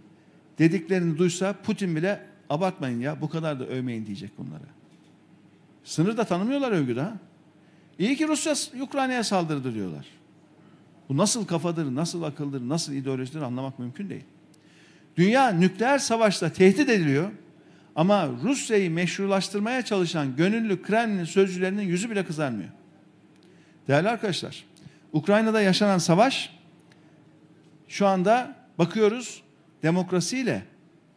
dediklerini 0.58 1.18
duysa 1.18 1.52
Putin 1.52 1.96
bile 1.96 2.20
abartmayın 2.50 3.00
ya 3.00 3.20
bu 3.20 3.28
kadar 3.28 3.60
da 3.60 3.66
övmeyin 3.66 4.06
diyecek 4.06 4.38
bunlara. 4.38 4.72
Sınır 5.84 6.16
da 6.16 6.24
tanımıyorlar 6.24 6.72
övgüde 6.72 7.00
ha. 7.00 7.12
İyi 7.98 8.16
ki 8.16 8.28
Rusya 8.28 8.54
Ukrayna'ya 8.82 9.24
saldırdı 9.24 9.74
diyorlar. 9.74 10.06
Bu 11.12 11.16
nasıl 11.16 11.46
kafadır, 11.46 11.94
nasıl 11.94 12.22
akıldır, 12.22 12.68
nasıl 12.68 12.92
ideolojidir 12.92 13.42
anlamak 13.42 13.78
mümkün 13.78 14.10
değil. 14.10 14.24
Dünya 15.16 15.48
nükleer 15.48 15.98
savaşla 15.98 16.52
tehdit 16.52 16.88
ediliyor. 16.88 17.30
Ama 17.96 18.28
Rusya'yı 18.42 18.90
meşrulaştırmaya 18.90 19.84
çalışan 19.84 20.36
gönüllü 20.36 20.82
Kremlin 20.82 21.24
sözcülerinin 21.24 21.82
yüzü 21.82 22.10
bile 22.10 22.24
kızarmıyor. 22.24 22.68
Değerli 23.88 24.08
arkadaşlar, 24.08 24.64
Ukrayna'da 25.12 25.60
yaşanan 25.60 25.98
savaş 25.98 26.56
şu 27.88 28.06
anda 28.06 28.56
bakıyoruz 28.78 29.42
demokrasiyle 29.82 30.62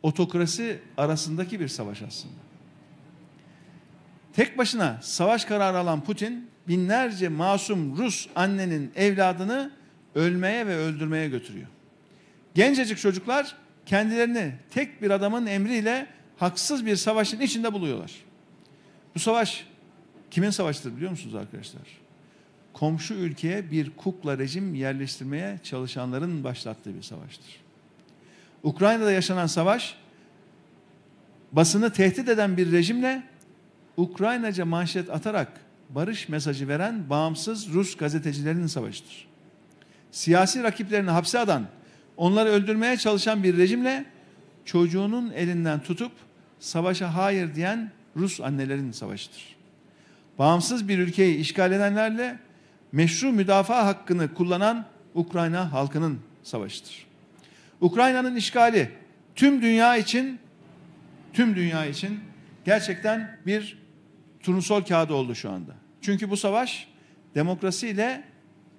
otokrasi 0.04 0.80
arasındaki 0.98 1.60
bir 1.60 1.68
savaş 1.68 2.02
aslında. 2.02 2.36
Tek 4.34 4.58
başına 4.58 5.00
savaş 5.02 5.46
kararı 5.46 5.78
alan 5.78 6.04
Putin 6.04 6.50
binlerce 6.68 7.30
masum 7.30 7.98
Rus 7.98 8.28
annenin 8.36 8.92
evladını 8.96 9.72
ölmeye 10.16 10.68
ve 10.68 10.76
öldürmeye 10.76 11.30
götürüyor. 11.30 11.68
Gencecik 12.56 12.98
çocuklar 12.98 13.56
kendilerini 13.86 14.54
tek 14.70 15.02
bir 15.02 15.12
adamın 15.12 15.46
emriyle 15.46 16.08
haksız 16.38 16.86
bir 16.86 16.96
savaşın 16.96 17.40
içinde 17.40 17.74
buluyorlar. 17.74 18.12
Bu 19.16 19.20
savaş 19.20 19.68
kimin 20.32 20.50
savaşıdır 20.50 20.96
biliyor 20.96 21.12
musunuz 21.12 21.36
arkadaşlar? 21.36 21.82
Komşu 22.74 23.14
ülkeye 23.14 23.72
bir 23.72 23.90
kukla 23.90 24.38
rejim 24.38 24.76
yerleştirmeye 24.76 25.60
çalışanların 25.64 26.44
başlattığı 26.44 26.96
bir 26.96 27.02
savaştır. 27.02 27.62
Ukrayna'da 28.64 29.12
yaşanan 29.12 29.48
savaş 29.48 29.98
basını 31.52 31.94
tehdit 31.94 32.30
eden 32.30 32.58
bir 32.58 32.72
rejimle 32.72 33.24
Ukraynaca 33.98 34.66
manşet 34.66 35.10
atarak 35.10 35.52
barış 35.90 36.30
mesajı 36.30 36.68
veren 36.68 37.10
bağımsız 37.10 37.74
Rus 37.74 37.98
gazetecilerinin 37.98 38.68
savaşıdır. 38.68 39.28
Siyasi 40.16 40.64
rakiplerini 40.64 41.10
hapse 41.10 41.40
atan, 41.40 41.66
onları 42.18 42.50
öldürmeye 42.50 42.98
çalışan 42.98 43.44
bir 43.44 43.58
rejimle 43.58 44.06
çocuğunun 44.66 45.32
elinden 45.32 45.80
tutup 45.80 46.12
savaşa 46.60 47.16
hayır 47.16 47.56
diyen 47.56 47.92
Rus 48.18 48.42
annelerin 48.42 48.92
savaşıdır. 48.92 49.56
Bağımsız 50.40 50.88
bir 50.88 51.00
ülkeyi 51.00 51.38
işgal 51.38 51.72
edenlerle 51.72 52.40
meşru 52.92 53.32
müdafaa 53.32 53.86
hakkını 53.86 54.34
kullanan 54.34 54.86
Ukrayna 55.14 55.74
halkının 55.74 56.20
savaşıdır. 56.44 57.06
Ukrayna'nın 57.82 58.36
işgali 58.36 58.92
tüm 59.36 59.62
dünya 59.62 59.98
için 59.98 60.40
tüm 61.34 61.56
dünya 61.56 61.86
için 61.86 62.20
gerçekten 62.66 63.38
bir 63.46 63.78
turnusol 64.44 64.82
kağıdı 64.82 65.14
oldu 65.14 65.36
şu 65.36 65.52
anda. 65.52 65.72
Çünkü 66.02 66.30
bu 66.30 66.38
savaş 66.38 66.88
demokrasi 67.36 67.88
ile 67.88 68.24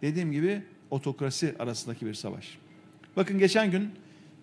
dediğim 0.03 0.33
gibi 0.33 0.63
otokrasi 0.91 1.55
arasındaki 1.59 2.07
bir 2.07 2.15
savaş. 2.15 2.59
Bakın 3.17 3.39
geçen 3.39 3.71
gün 3.71 3.91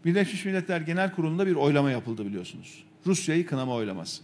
Birleşmiş 0.05 0.45
Milletler 0.45 0.81
Genel 0.81 1.11
Kurulu'nda 1.11 1.47
bir 1.47 1.55
oylama 1.55 1.91
yapıldı 1.91 2.25
biliyorsunuz. 2.25 2.83
Rusya'yı 3.05 3.45
kınama 3.45 3.73
oylaması. 3.73 4.23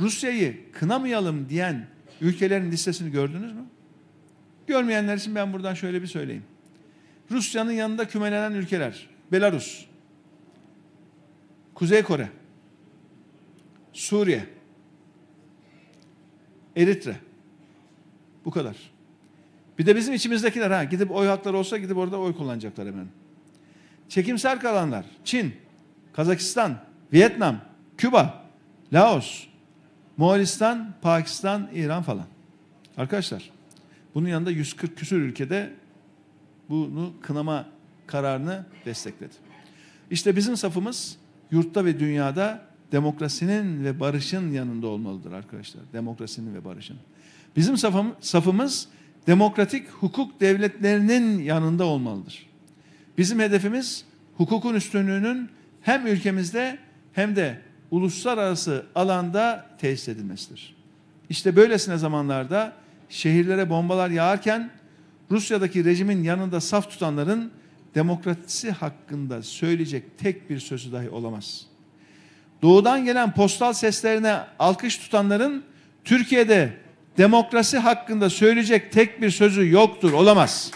Rusya'yı 0.00 0.72
kınamayalım 0.72 1.48
diyen 1.48 1.86
ülkelerin 2.20 2.70
listesini 2.70 3.10
gördünüz 3.10 3.52
mü? 3.52 3.64
Görmeyenler 4.66 5.16
için 5.16 5.34
ben 5.34 5.52
buradan 5.52 5.74
şöyle 5.74 6.02
bir 6.02 6.06
söyleyeyim. 6.06 6.44
Rusya'nın 7.30 7.72
yanında 7.72 8.08
kümelenen 8.08 8.52
ülkeler. 8.52 9.08
Belarus, 9.32 9.86
Kuzey 11.74 12.02
Kore, 12.02 12.28
Suriye, 13.92 14.44
Eritre. 16.76 17.16
Bu 18.44 18.50
kadar. 18.50 18.91
Bir 19.78 19.86
de 19.86 19.96
bizim 19.96 20.14
içimizdekiler 20.14 20.70
ha 20.70 20.84
gidip 20.84 21.10
oy 21.10 21.26
hakları 21.26 21.58
olsa 21.58 21.78
gidip 21.78 21.96
orada 21.96 22.18
oy 22.18 22.36
kullanacaklar 22.36 22.86
hemen. 22.86 23.06
Çekimser 24.08 24.60
kalanlar 24.60 25.04
Çin, 25.24 25.54
Kazakistan, 26.12 26.78
Vietnam, 27.12 27.60
Küba, 27.96 28.44
Laos, 28.92 29.46
Moğolistan, 30.16 30.94
Pakistan, 31.02 31.68
İran 31.74 32.02
falan. 32.02 32.26
Arkadaşlar 32.96 33.50
bunun 34.14 34.28
yanında 34.28 34.50
140 34.50 34.96
küsur 34.96 35.16
ülkede 35.16 35.72
bunu 36.68 37.12
kınama 37.22 37.66
kararını 38.06 38.64
destekledi. 38.84 39.34
İşte 40.10 40.36
bizim 40.36 40.56
safımız 40.56 41.16
yurtta 41.50 41.84
ve 41.84 42.00
dünyada 42.00 42.66
demokrasinin 42.92 43.84
ve 43.84 44.00
barışın 44.00 44.52
yanında 44.52 44.86
olmalıdır 44.86 45.32
arkadaşlar. 45.32 45.82
Demokrasinin 45.92 46.54
ve 46.54 46.64
barışın. 46.64 46.96
Bizim 47.56 47.76
safım, 47.76 48.14
safımız 48.20 48.88
demokratik 49.26 49.88
hukuk 49.88 50.40
devletlerinin 50.40 51.42
yanında 51.42 51.84
olmalıdır. 51.84 52.46
Bizim 53.18 53.40
hedefimiz 53.40 54.04
hukukun 54.36 54.74
üstünlüğünün 54.74 55.50
hem 55.82 56.06
ülkemizde 56.06 56.78
hem 57.12 57.36
de 57.36 57.58
uluslararası 57.90 58.86
alanda 58.94 59.66
tesis 59.78 60.08
edilmesidir. 60.08 60.76
İşte 61.30 61.56
böylesine 61.56 61.98
zamanlarda 61.98 62.72
şehirlere 63.08 63.70
bombalar 63.70 64.10
yağarken 64.10 64.70
Rusya'daki 65.30 65.84
rejimin 65.84 66.22
yanında 66.22 66.60
saf 66.60 66.90
tutanların 66.90 67.52
demokrasi 67.94 68.70
hakkında 68.70 69.42
söyleyecek 69.42 70.18
tek 70.18 70.50
bir 70.50 70.58
sözü 70.58 70.92
dahi 70.92 71.10
olamaz. 71.10 71.66
Doğudan 72.62 73.04
gelen 73.04 73.34
postal 73.34 73.72
seslerine 73.72 74.40
alkış 74.58 74.98
tutanların 74.98 75.64
Türkiye'de 76.04 76.72
demokrasi 77.18 77.78
hakkında 77.78 78.30
söyleyecek 78.30 78.92
tek 78.92 79.22
bir 79.22 79.30
sözü 79.30 79.70
yoktur, 79.70 80.12
olamaz. 80.12 80.70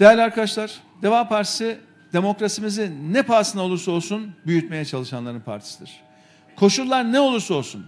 Değerli 0.00 0.22
arkadaşlar, 0.22 0.80
Deva 1.02 1.28
Partisi 1.28 1.78
demokrasimizi 2.12 2.92
ne 3.12 3.22
pahasına 3.22 3.62
olursa 3.62 3.90
olsun 3.92 4.34
büyütmeye 4.46 4.84
çalışanların 4.84 5.40
partisidir. 5.40 6.00
Koşullar 6.56 7.12
ne 7.12 7.20
olursa 7.20 7.54
olsun 7.54 7.86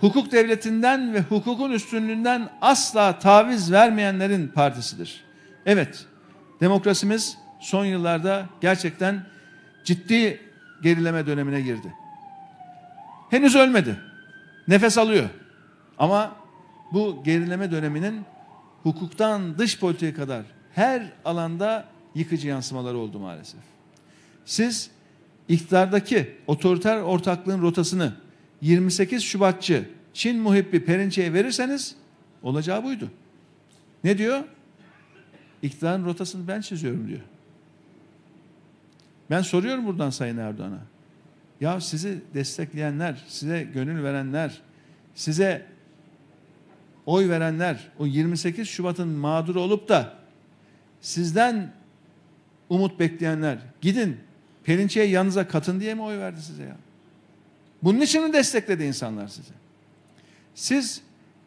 hukuk 0.00 0.32
devletinden 0.32 1.14
ve 1.14 1.20
hukukun 1.20 1.70
üstünlüğünden 1.70 2.50
asla 2.60 3.18
taviz 3.18 3.72
vermeyenlerin 3.72 4.48
partisidir. 4.48 5.24
Evet, 5.66 6.06
demokrasimiz 6.60 7.38
son 7.60 7.84
yıllarda 7.84 8.46
gerçekten 8.60 9.26
ciddi 9.84 10.40
gerileme 10.82 11.26
dönemine 11.26 11.60
girdi. 11.60 11.92
Henüz 13.34 13.56
ölmedi. 13.56 13.96
Nefes 14.68 14.98
alıyor. 14.98 15.28
Ama 15.98 16.36
bu 16.92 17.22
gerileme 17.24 17.70
döneminin 17.70 18.24
hukuktan 18.82 19.58
dış 19.58 19.80
politikaya 19.80 20.14
kadar 20.14 20.44
her 20.74 21.12
alanda 21.24 21.84
yıkıcı 22.14 22.48
yansımaları 22.48 22.98
oldu 22.98 23.18
maalesef. 23.18 23.60
Siz 24.44 24.90
iktidardaki 25.48 26.36
otoriter 26.46 27.00
ortaklığın 27.00 27.62
rotasını 27.62 28.12
28 28.60 29.22
Şubatçı 29.22 29.88
Çin 30.12 30.40
muhibbi 30.40 30.84
Perinçe'ye 30.84 31.32
verirseniz 31.32 31.96
olacağı 32.42 32.84
buydu. 32.84 33.10
Ne 34.04 34.18
diyor? 34.18 34.44
İktidarın 35.62 36.04
rotasını 36.04 36.48
ben 36.48 36.60
çiziyorum 36.60 37.08
diyor. 37.08 37.20
Ben 39.30 39.42
soruyorum 39.42 39.86
buradan 39.86 40.10
Sayın 40.10 40.36
Erdoğan'a. 40.38 40.93
Ya 41.64 41.80
sizi 41.80 42.20
destekleyenler, 42.34 43.24
size 43.28 43.62
gönül 43.62 44.04
verenler, 44.04 44.60
size 45.14 45.66
oy 47.06 47.28
verenler, 47.28 47.88
o 47.98 48.06
28 48.06 48.68
Şubat'ın 48.68 49.08
mağduru 49.08 49.60
olup 49.60 49.88
da 49.88 50.14
sizden 51.00 51.72
umut 52.68 53.00
bekleyenler 53.00 53.58
gidin 53.80 54.16
Perinçe'ye 54.64 55.06
yanınıza 55.06 55.48
katın 55.48 55.80
diye 55.80 55.94
mi 55.94 56.02
oy 56.02 56.18
verdi 56.18 56.42
size 56.42 56.62
ya? 56.62 56.76
Bunun 57.82 58.00
için 58.00 58.22
mi 58.22 58.32
destekledi 58.32 58.84
insanlar 58.84 59.28
sizi? 59.28 59.52
Siz 60.54 61.02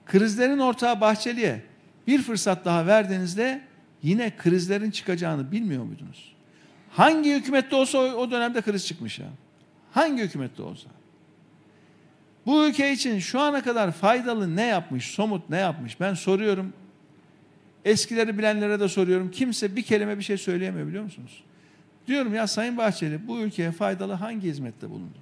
krizlerin 0.06 0.60
ortağı 0.60 1.02
Bahçeli'ye 1.02 1.62
bir 2.08 2.22
fırsat 2.22 2.66
daha 2.66 2.88
verdiğinizde 2.88 3.62
yine 4.04 4.38
krizlerin 4.38 4.92
çıkacağını 4.92 5.52
bilmiyor 5.52 5.84
muydunuz? 5.84 6.34
Hangi 6.92 7.36
hükümette 7.36 7.76
olsa 7.76 7.98
o 7.98 8.32
dönemde 8.32 8.62
kriz 8.62 8.86
çıkmış 8.88 9.20
ya. 9.20 9.28
Hangi 9.92 10.24
hükümette 10.24 10.62
olsa. 10.64 10.90
Bu 12.46 12.68
ülke 12.68 12.92
için 12.92 13.20
şu 13.20 13.40
ana 13.40 13.64
kadar 13.64 13.92
faydalı 13.92 14.56
ne 14.56 14.66
yapmış, 14.66 15.12
somut 15.12 15.50
ne 15.50 15.58
yapmış? 15.58 16.00
Ben 16.00 16.14
soruyorum. 16.14 16.74
Eskileri 17.86 18.38
bilenlere 18.38 18.80
de 18.80 18.88
soruyorum. 18.88 19.32
Kimse 19.32 19.76
bir 19.76 19.82
kelime 19.82 20.18
bir 20.18 20.24
şey 20.24 20.38
söyleyemiyor 20.38 20.88
biliyor 20.88 21.04
musunuz? 21.04 21.44
Diyorum 22.08 22.36
ya 22.36 22.48
Sayın 22.48 22.78
Bahçeli 22.78 23.28
bu 23.28 23.40
ülkeye 23.40 23.72
faydalı 23.72 24.14
hangi 24.14 24.48
hizmette 24.48 24.90
bulundu? 24.90 25.18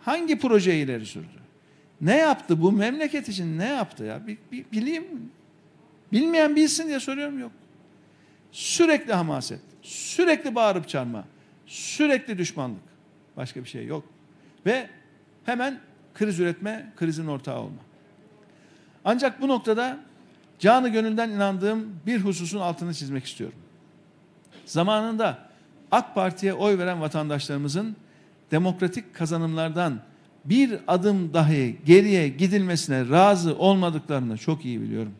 Hangi 0.00 0.38
projeyi 0.38 0.84
ileri 0.84 1.06
sürdü? 1.06 1.26
Ne 2.00 2.16
yaptı 2.16 2.62
bu 2.62 2.72
memleket 2.72 3.28
için 3.28 3.58
ne 3.58 3.68
yaptı 3.68 4.04
ya? 4.04 4.26
Bir, 4.26 4.38
bir, 4.52 4.64
bileyim. 4.72 5.04
Bilmeyen 6.12 6.56
bilsin 6.56 6.88
diye 6.88 7.00
soruyorum 7.00 7.38
yok. 7.38 7.52
Sürekli 8.52 9.12
hamaset, 9.12 9.60
sürekli 9.82 10.54
bağırıp 10.54 10.88
çağırma, 10.88 11.24
sürekli 11.66 12.38
düşmanlık. 12.38 12.87
Başka 13.38 13.64
bir 13.64 13.68
şey 13.68 13.86
yok. 13.86 14.04
Ve 14.66 14.88
hemen 15.44 15.80
kriz 16.14 16.40
üretme, 16.40 16.92
krizin 16.96 17.26
ortağı 17.26 17.60
olma. 17.60 17.80
Ancak 19.04 19.42
bu 19.42 19.48
noktada 19.48 19.98
canı 20.58 20.88
gönülden 20.88 21.30
inandığım 21.30 21.96
bir 22.06 22.20
hususun 22.20 22.60
altını 22.60 22.94
çizmek 22.94 23.24
istiyorum. 23.24 23.58
Zamanında 24.66 25.38
AK 25.90 26.14
Parti'ye 26.14 26.54
oy 26.54 26.78
veren 26.78 27.00
vatandaşlarımızın 27.00 27.96
demokratik 28.50 29.14
kazanımlardan 29.14 30.00
bir 30.44 30.78
adım 30.86 31.34
dahi 31.34 31.76
geriye 31.86 32.28
gidilmesine 32.28 33.08
razı 33.08 33.58
olmadıklarını 33.58 34.38
çok 34.38 34.64
iyi 34.64 34.80
biliyorum. 34.80 35.14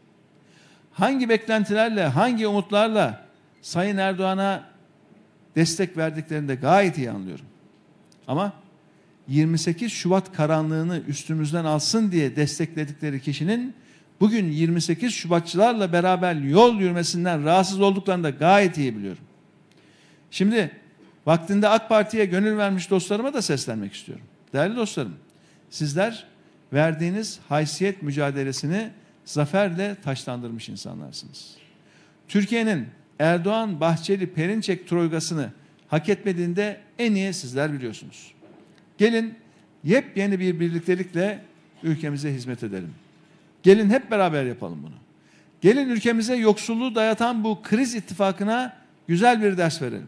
Hangi 0.92 1.28
beklentilerle, 1.28 2.06
hangi 2.06 2.46
umutlarla 2.46 3.24
Sayın 3.62 3.96
Erdoğan'a 3.96 4.64
destek 5.56 5.96
verdiklerini 5.96 6.48
de 6.48 6.54
gayet 6.54 6.98
iyi 6.98 7.10
anlıyorum. 7.10 7.44
Ama 8.28 8.52
28 9.28 9.92
Şubat 9.92 10.32
karanlığını 10.32 11.02
üstümüzden 11.08 11.64
alsın 11.64 12.12
diye 12.12 12.36
destekledikleri 12.36 13.22
kişinin 13.22 13.74
bugün 14.20 14.50
28 14.50 15.14
Şubatçılarla 15.14 15.92
beraber 15.92 16.34
yol 16.34 16.80
yürümesinden 16.80 17.44
rahatsız 17.44 17.80
olduklarını 17.80 18.24
da 18.24 18.30
gayet 18.30 18.78
iyi 18.78 18.96
biliyorum. 18.96 19.22
Şimdi 20.30 20.70
vaktinde 21.26 21.68
AK 21.68 21.88
Parti'ye 21.88 22.24
gönül 22.24 22.56
vermiş 22.56 22.90
dostlarıma 22.90 23.34
da 23.34 23.42
seslenmek 23.42 23.94
istiyorum. 23.94 24.24
Değerli 24.52 24.76
dostlarım, 24.76 25.14
sizler 25.70 26.26
verdiğiniz 26.72 27.40
haysiyet 27.48 28.02
mücadelesini 28.02 28.90
zaferle 29.24 29.96
taşlandırmış 30.04 30.68
insanlarsınız. 30.68 31.54
Türkiye'nin 32.28 32.86
Erdoğan, 33.18 33.80
Bahçeli, 33.80 34.32
Perinçek 34.32 34.88
troygasını 34.88 35.50
hak 35.88 36.08
etmediğinde 36.08 36.80
en 36.98 37.14
iyi 37.14 37.34
sizler 37.34 37.72
biliyorsunuz. 37.72 38.32
Gelin 38.98 39.34
yepyeni 39.84 40.40
bir 40.40 40.60
birliktelikle 40.60 41.40
ülkemize 41.82 42.34
hizmet 42.34 42.62
edelim. 42.62 42.94
Gelin 43.62 43.90
hep 43.90 44.10
beraber 44.10 44.44
yapalım 44.44 44.82
bunu. 44.82 44.94
Gelin 45.60 45.88
ülkemize 45.88 46.36
yoksulluğu 46.36 46.94
dayatan 46.94 47.44
bu 47.44 47.62
kriz 47.62 47.94
ittifakına 47.94 48.76
güzel 49.08 49.42
bir 49.42 49.56
ders 49.56 49.82
verelim. 49.82 50.06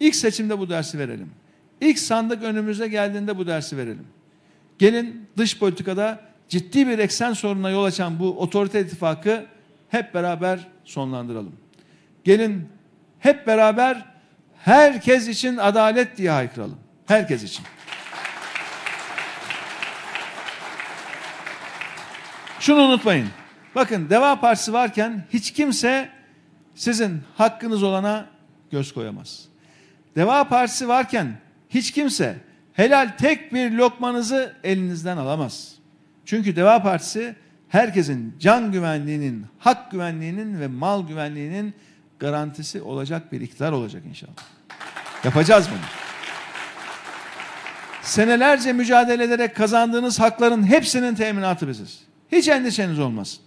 İlk 0.00 0.14
seçimde 0.14 0.58
bu 0.58 0.68
dersi 0.68 0.98
verelim. 0.98 1.30
İlk 1.80 1.98
sandık 1.98 2.42
önümüze 2.42 2.88
geldiğinde 2.88 3.38
bu 3.38 3.46
dersi 3.46 3.76
verelim. 3.76 4.06
Gelin 4.78 5.26
dış 5.36 5.58
politikada 5.58 6.20
ciddi 6.48 6.88
bir 6.88 6.98
eksen 6.98 7.32
sorununa 7.32 7.70
yol 7.70 7.84
açan 7.84 8.18
bu 8.18 8.40
otorite 8.40 8.80
ittifakı 8.80 9.46
hep 9.88 10.14
beraber 10.14 10.68
sonlandıralım. 10.84 11.52
Gelin 12.24 12.68
hep 13.18 13.46
beraber 13.46 14.13
herkes 14.64 15.28
için 15.28 15.56
adalet 15.56 16.16
diye 16.16 16.30
haykıralım. 16.30 16.78
Herkes 17.06 17.42
için. 17.42 17.64
Şunu 22.60 22.82
unutmayın. 22.82 23.28
Bakın 23.74 24.10
Deva 24.10 24.40
Partisi 24.40 24.72
varken 24.72 25.24
hiç 25.32 25.52
kimse 25.52 26.08
sizin 26.74 27.22
hakkınız 27.36 27.82
olana 27.82 28.26
göz 28.70 28.94
koyamaz. 28.94 29.44
Deva 30.16 30.48
Partisi 30.48 30.88
varken 30.88 31.32
hiç 31.68 31.90
kimse 31.90 32.36
helal 32.72 33.08
tek 33.18 33.54
bir 33.54 33.70
lokmanızı 33.70 34.56
elinizden 34.64 35.16
alamaz. 35.16 35.74
Çünkü 36.24 36.56
Deva 36.56 36.82
Partisi 36.82 37.36
herkesin 37.68 38.36
can 38.40 38.72
güvenliğinin, 38.72 39.46
hak 39.58 39.90
güvenliğinin 39.90 40.60
ve 40.60 40.66
mal 40.66 41.08
güvenliğinin 41.08 41.74
garantisi 42.18 42.82
olacak 42.82 43.32
bir 43.32 43.40
iktidar 43.40 43.72
olacak 43.72 44.02
inşallah. 44.08 44.32
Yapacağız 45.24 45.68
bunu. 45.70 45.80
Senelerce 48.02 48.72
mücadele 48.72 49.24
ederek 49.24 49.56
kazandığınız 49.56 50.20
hakların 50.20 50.62
hepsinin 50.66 51.14
teminatı 51.14 51.68
biziz. 51.68 52.00
Hiç 52.32 52.48
endişeniz 52.48 52.98
olmasın. 52.98 53.40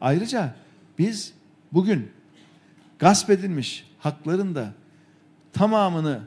Ayrıca 0.00 0.54
biz 0.98 1.32
bugün 1.72 2.10
gasp 2.98 3.30
edilmiş 3.30 3.86
hakların 3.98 4.54
da 4.54 4.72
tamamını 5.52 6.20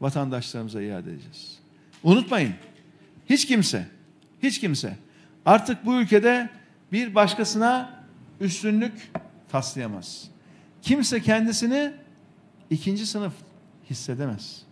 vatandaşlarımıza 0.00 0.82
iade 0.82 1.10
edeceğiz. 1.10 1.58
Unutmayın. 2.02 2.54
Hiç 3.30 3.46
kimse, 3.46 3.86
hiç 4.42 4.60
kimse 4.60 4.96
artık 5.46 5.86
bu 5.86 6.00
ülkede 6.00 6.50
bir 6.92 7.14
başkasına 7.14 7.90
üstünlük 8.40 9.10
taslayamaz. 9.48 10.28
Kimse 10.88 11.22
kendisini 11.22 11.92
ikinci 12.70 13.06
sınıf 13.06 13.32
hissedemez. 13.90 14.62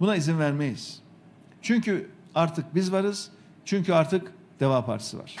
Buna 0.00 0.16
izin 0.16 0.38
vermeyiz. 0.38 1.00
Çünkü 1.62 2.10
artık 2.34 2.74
biz 2.74 2.92
varız. 2.92 3.30
Çünkü 3.64 3.92
artık 3.92 4.32
Deva 4.60 4.84
Partisi 4.86 5.18
var. 5.18 5.36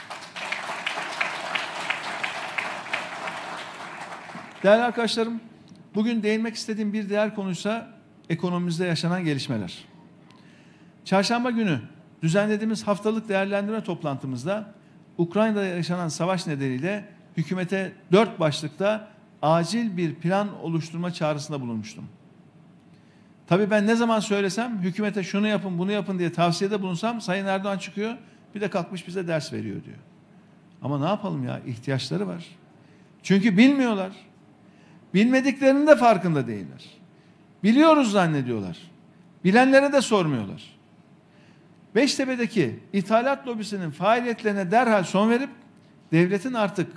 Değerli 4.62 4.82
arkadaşlarım, 4.82 5.40
bugün 5.94 6.22
değinmek 6.22 6.54
istediğim 6.54 6.92
bir 6.92 7.08
diğer 7.08 7.34
konuysa 7.34 7.88
ekonomimizde 8.30 8.84
yaşanan 8.84 9.24
gelişmeler. 9.24 9.84
Çarşamba 11.04 11.50
günü 11.50 11.80
düzenlediğimiz 12.22 12.86
haftalık 12.86 13.28
değerlendirme 13.28 13.84
toplantımızda 13.84 14.74
Ukrayna'da 15.18 15.64
yaşanan 15.64 16.08
savaş 16.08 16.46
nedeniyle 16.46 17.08
hükümete 17.36 17.92
dört 18.12 18.40
başlıkta 18.40 19.17
acil 19.42 19.96
bir 19.96 20.14
plan 20.14 20.62
oluşturma 20.62 21.12
çağrısında 21.12 21.60
bulunmuştum. 21.60 22.04
Tabii 23.46 23.70
ben 23.70 23.86
ne 23.86 23.96
zaman 23.96 24.20
söylesem 24.20 24.78
hükümete 24.78 25.22
şunu 25.22 25.48
yapın 25.48 25.78
bunu 25.78 25.92
yapın 25.92 26.18
diye 26.18 26.32
tavsiyede 26.32 26.82
bulunsam 26.82 27.20
Sayın 27.20 27.46
Erdoğan 27.46 27.78
çıkıyor 27.78 28.16
bir 28.54 28.60
de 28.60 28.70
kalkmış 28.70 29.06
bize 29.06 29.28
ders 29.28 29.52
veriyor 29.52 29.84
diyor. 29.84 29.96
Ama 30.82 30.98
ne 30.98 31.06
yapalım 31.06 31.44
ya 31.44 31.60
ihtiyaçları 31.66 32.28
var. 32.28 32.46
Çünkü 33.22 33.56
bilmiyorlar. 33.56 34.12
Bilmediklerinin 35.14 35.86
de 35.86 35.96
farkında 35.96 36.46
değiller. 36.46 36.84
Biliyoruz 37.64 38.12
zannediyorlar. 38.12 38.78
Bilenlere 39.44 39.92
de 39.92 40.00
sormuyorlar. 40.00 40.78
Beştepe'deki 41.94 42.80
ithalat 42.92 43.46
lobisinin 43.46 43.90
faaliyetlerine 43.90 44.70
derhal 44.70 45.04
son 45.04 45.30
verip 45.30 45.50
devletin 46.12 46.54
artık 46.54 46.92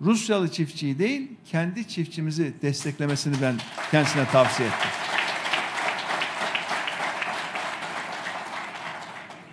Rusyalı 0.00 0.52
çiftçiyi 0.52 0.98
değil 0.98 1.30
kendi 1.50 1.88
çiftçimizi 1.88 2.54
desteklemesini 2.62 3.34
ben 3.42 3.54
kendisine 3.90 4.24
tavsiye 4.24 4.68
ettim. 4.68 4.90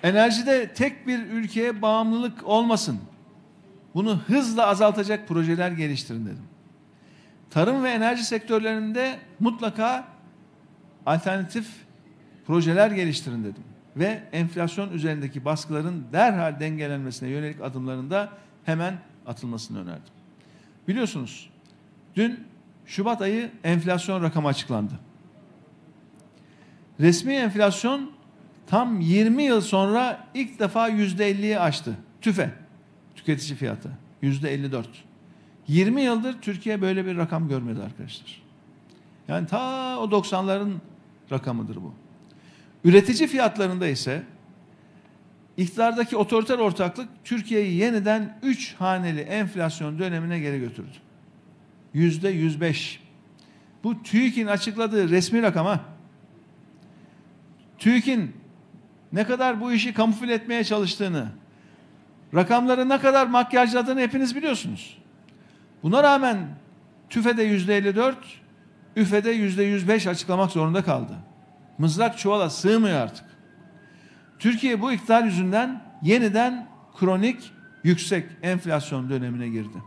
Enerjide 0.04 0.74
tek 0.74 1.08
bir 1.08 1.20
ülkeye 1.20 1.82
bağımlılık 1.82 2.48
olmasın. 2.48 3.00
Bunu 3.94 4.20
hızla 4.28 4.68
azaltacak 4.68 5.28
projeler 5.28 5.72
geliştirin 5.72 6.26
dedim. 6.26 6.44
Tarım 7.50 7.84
ve 7.84 7.90
enerji 7.90 8.24
sektörlerinde 8.24 9.20
mutlaka 9.40 10.08
alternatif 11.06 11.68
projeler 12.48 12.92
geliştirin 12.92 13.44
dedim. 13.44 13.64
Ve 13.96 14.24
enflasyon 14.32 14.92
üzerindeki 14.92 15.46
baskıların 15.46 16.06
derhal 16.14 16.60
dengelenmesine 16.60 17.30
yönelik 17.30 17.62
adımlarında 17.62 18.30
hemen 18.66 18.94
atılmasını 19.26 19.82
önerdim. 19.82 20.17
Biliyorsunuz 20.88 21.50
dün 22.15 22.47
Şubat 22.86 23.21
ayı 23.21 23.52
enflasyon 23.63 24.23
rakamı 24.23 24.47
açıklandı. 24.47 24.93
Resmi 27.00 27.34
enflasyon 27.34 28.12
tam 28.67 29.02
20 29.02 29.43
yıl 29.43 29.62
sonra 29.62 30.28
ilk 30.34 30.60
defa 30.60 30.88
yüzde 30.88 31.32
50'yi 31.32 31.60
aştı. 31.60 31.97
TÜFE, 32.21 32.52
tüketici 33.15 33.58
fiyatı 33.58 33.89
yüzde 34.21 34.54
54. 34.54 34.88
20 35.67 36.02
yıldır 36.02 36.41
Türkiye 36.41 36.82
böyle 36.82 37.06
bir 37.06 37.17
rakam 37.17 37.47
görmedi 37.47 37.82
arkadaşlar. 37.82 38.41
Yani 39.28 39.47
ta 39.47 40.00
o 40.00 40.06
90'ların 40.06 40.73
rakamıdır 41.32 41.76
bu. 41.76 41.93
Üretici 42.84 43.28
fiyatlarında 43.28 43.88
ise 43.88 44.23
iktidardaki 45.58 46.17
otoriter 46.17 46.60
ortaklık 46.60 47.10
Türkiye'yi 47.24 47.76
yeniden 47.76 48.38
3 48.43 48.76
haneli 48.80 49.22
enflasyon 49.22 50.00
dönemine 50.00 50.39
geri 50.39 50.60
götürdü. 50.60 50.98
Yüzde 51.93 52.30
105. 52.30 53.00
Bu 53.84 54.04
TÜİK'in 54.04 54.48
açıkladığı 54.48 55.10
resmi 55.10 55.41
rakama 55.41 55.80
TÜİK'in 57.80 58.36
ne 59.13 59.24
kadar 59.24 59.62
bu 59.62 59.72
işi 59.72 59.93
kamufle 59.93 60.34
etmeye 60.34 60.63
çalıştığını, 60.63 61.28
rakamları 62.36 62.89
ne 62.89 63.00
kadar 63.00 63.28
makyajladığını 63.28 64.00
hepiniz 64.00 64.36
biliyorsunuz. 64.36 64.98
Buna 65.84 66.04
rağmen 66.04 66.38
TÜFE'de 67.10 67.43
yüzde 67.43 67.78
54, 67.78 68.17
üfede 68.96 69.32
yüzde 69.32 69.63
105 69.63 70.08
açıklamak 70.08 70.52
zorunda 70.52 70.84
kaldı. 70.84 71.13
Mızrak 71.78 72.17
çuvala 72.17 72.50
sığmıyor 72.50 73.00
artık. 73.00 73.26
Türkiye 74.39 74.82
bu 74.82 74.91
iktidar 74.91 75.23
yüzünden 75.23 75.82
yeniden 76.02 76.67
kronik 77.00 77.54
yüksek 77.84 78.26
enflasyon 78.41 79.10
dönemine 79.10 79.47
girdi. 79.47 79.78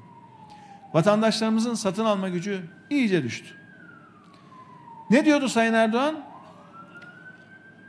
Vatandaşlarımızın 0.93 1.75
satın 1.75 2.05
alma 2.05 2.29
gücü 2.29 2.63
iyice 2.91 3.23
düştü. 3.23 3.55
Ne 5.11 5.25
diyordu 5.25 5.49
Sayın 5.49 5.75
Erdoğan? 5.75 6.21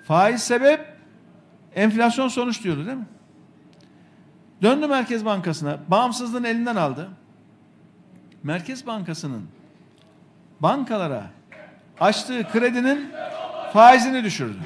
Faiz 0.03 0.43
sebep, 0.43 0.95
enflasyon 1.75 2.27
sonuç 2.27 2.63
diyordu 2.63 2.85
değil 2.85 2.97
mi? 2.97 3.05
Döndü 4.61 4.87
Merkez 4.87 5.25
Bankası'na, 5.25 5.77
bağımsızlığını 5.87 6.47
elinden 6.47 6.75
aldı. 6.75 7.09
Merkez 8.43 8.87
Bankası'nın 8.87 9.47
bankalara 10.59 11.23
açtığı 11.99 12.47
kredinin 12.51 13.11
faizini 13.73 14.23
düşürdü. 14.23 14.57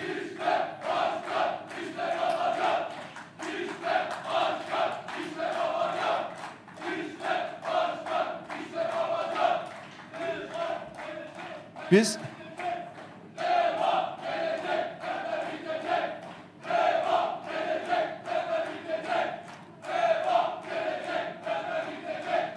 Biz 11.92 12.20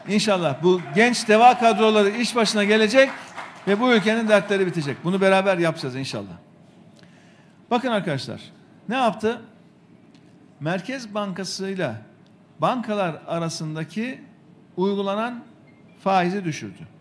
İnşallah 0.09 0.63
bu 0.63 0.81
genç 0.95 1.29
deva 1.29 1.59
kadroları 1.59 2.11
iş 2.11 2.37
başına 2.37 2.65
gelecek 2.65 3.11
ve 3.69 3.81
bu 3.81 3.93
ülkenin 3.93 4.29
dertleri 4.29 4.67
bitecek. 4.67 4.97
Bunu 5.05 5.21
beraber 5.21 5.59
yapacağız 5.59 5.97
inşallah. 5.97 6.33
Bakın 7.71 7.89
arkadaşlar 7.89 8.41
ne 8.89 8.97
yaptı? 8.97 9.43
Merkez 10.61 11.15
Bankası 11.15 11.69
ile 11.69 11.95
bankalar 12.59 13.23
arasındaki 13.27 14.21
uygulanan 14.77 15.45
faizi 16.05 16.45
düşürdü. 16.45 16.98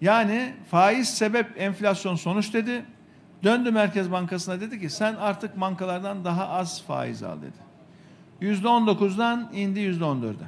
Yani 0.00 0.54
faiz 0.70 1.08
sebep 1.08 1.60
enflasyon 1.60 2.14
sonuç 2.14 2.54
dedi. 2.54 2.84
Döndü 3.42 3.70
Merkez 3.70 4.12
Bankası'na 4.12 4.60
dedi 4.60 4.80
ki 4.80 4.90
sen 4.90 5.14
artık 5.14 5.60
bankalardan 5.60 6.24
daha 6.24 6.48
az 6.48 6.82
faiz 6.82 7.22
al 7.22 7.42
dedi. 7.42 7.70
Yüzde 8.40 8.68
on 8.68 8.86
dokuzdan 8.86 9.50
indi 9.52 9.80
yüzde 9.80 10.04
on 10.04 10.22
dörde. 10.22 10.44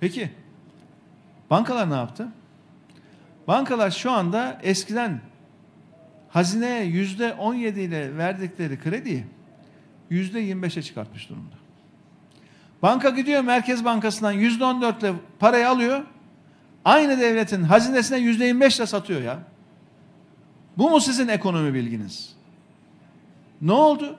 Peki 0.00 0.30
bankalar 1.50 1.90
ne 1.90 1.94
yaptı? 1.94 2.28
Bankalar 3.48 3.90
şu 3.90 4.10
anda 4.10 4.60
eskiden 4.62 5.20
hazineye 6.28 6.84
yüzde 6.84 7.34
on 7.34 7.54
yedi 7.54 7.80
ile 7.80 8.16
verdikleri 8.16 8.80
krediyi 8.80 9.24
yüzde 10.10 10.40
yirmi 10.40 10.62
beşe 10.62 10.82
çıkartmış 10.82 11.28
durumda. 11.28 11.54
Banka 12.82 13.10
gidiyor 13.10 13.42
Merkez 13.42 13.84
Bankası'ndan 13.84 14.32
yüzde 14.32 14.64
on 14.64 14.82
dörtle 14.82 15.12
parayı 15.38 15.68
alıyor. 15.68 16.02
Aynı 16.84 17.20
devletin 17.20 17.62
hazinesine 17.62 18.18
yüzde 18.18 18.44
yirmi 18.44 18.60
beşle 18.60 18.86
satıyor 18.86 19.22
ya. 19.22 19.38
Bu 20.78 20.90
mu 20.90 21.00
sizin 21.00 21.28
ekonomi 21.28 21.74
bilginiz? 21.74 22.36
Ne 23.62 23.72
oldu? 23.72 24.16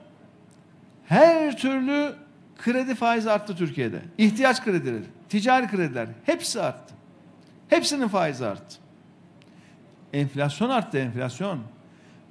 Her 1.06 1.58
türlü 1.58 2.14
kredi 2.58 2.94
faizi 2.94 3.30
arttı 3.30 3.56
Türkiye'de. 3.56 4.02
İhtiyaç 4.18 4.64
kredileri, 4.64 5.02
ticari 5.28 5.68
krediler 5.68 6.08
hepsi 6.26 6.62
arttı. 6.62 6.94
Hepsinin 7.68 8.08
faizi 8.08 8.46
arttı. 8.46 8.76
Enflasyon 10.12 10.70
arttı 10.70 10.98
enflasyon. 10.98 11.60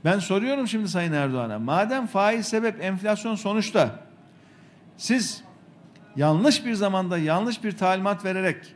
Ben 0.06 0.20
soruyorum 0.20 0.68
şimdi 0.68 0.88
Sayın 0.88 1.14
Erdoğan'a. 1.14 1.60
Madem 1.60 2.08
faiz 2.08 2.48
sebep 2.48 2.84
enflasyon 2.84 3.36
sonuçta 3.36 4.00
siz 4.98 5.44
yanlış 6.16 6.66
bir 6.66 6.74
zamanda 6.74 7.18
yanlış 7.18 7.64
bir 7.64 7.78
talimat 7.78 8.26
vererek 8.26 8.76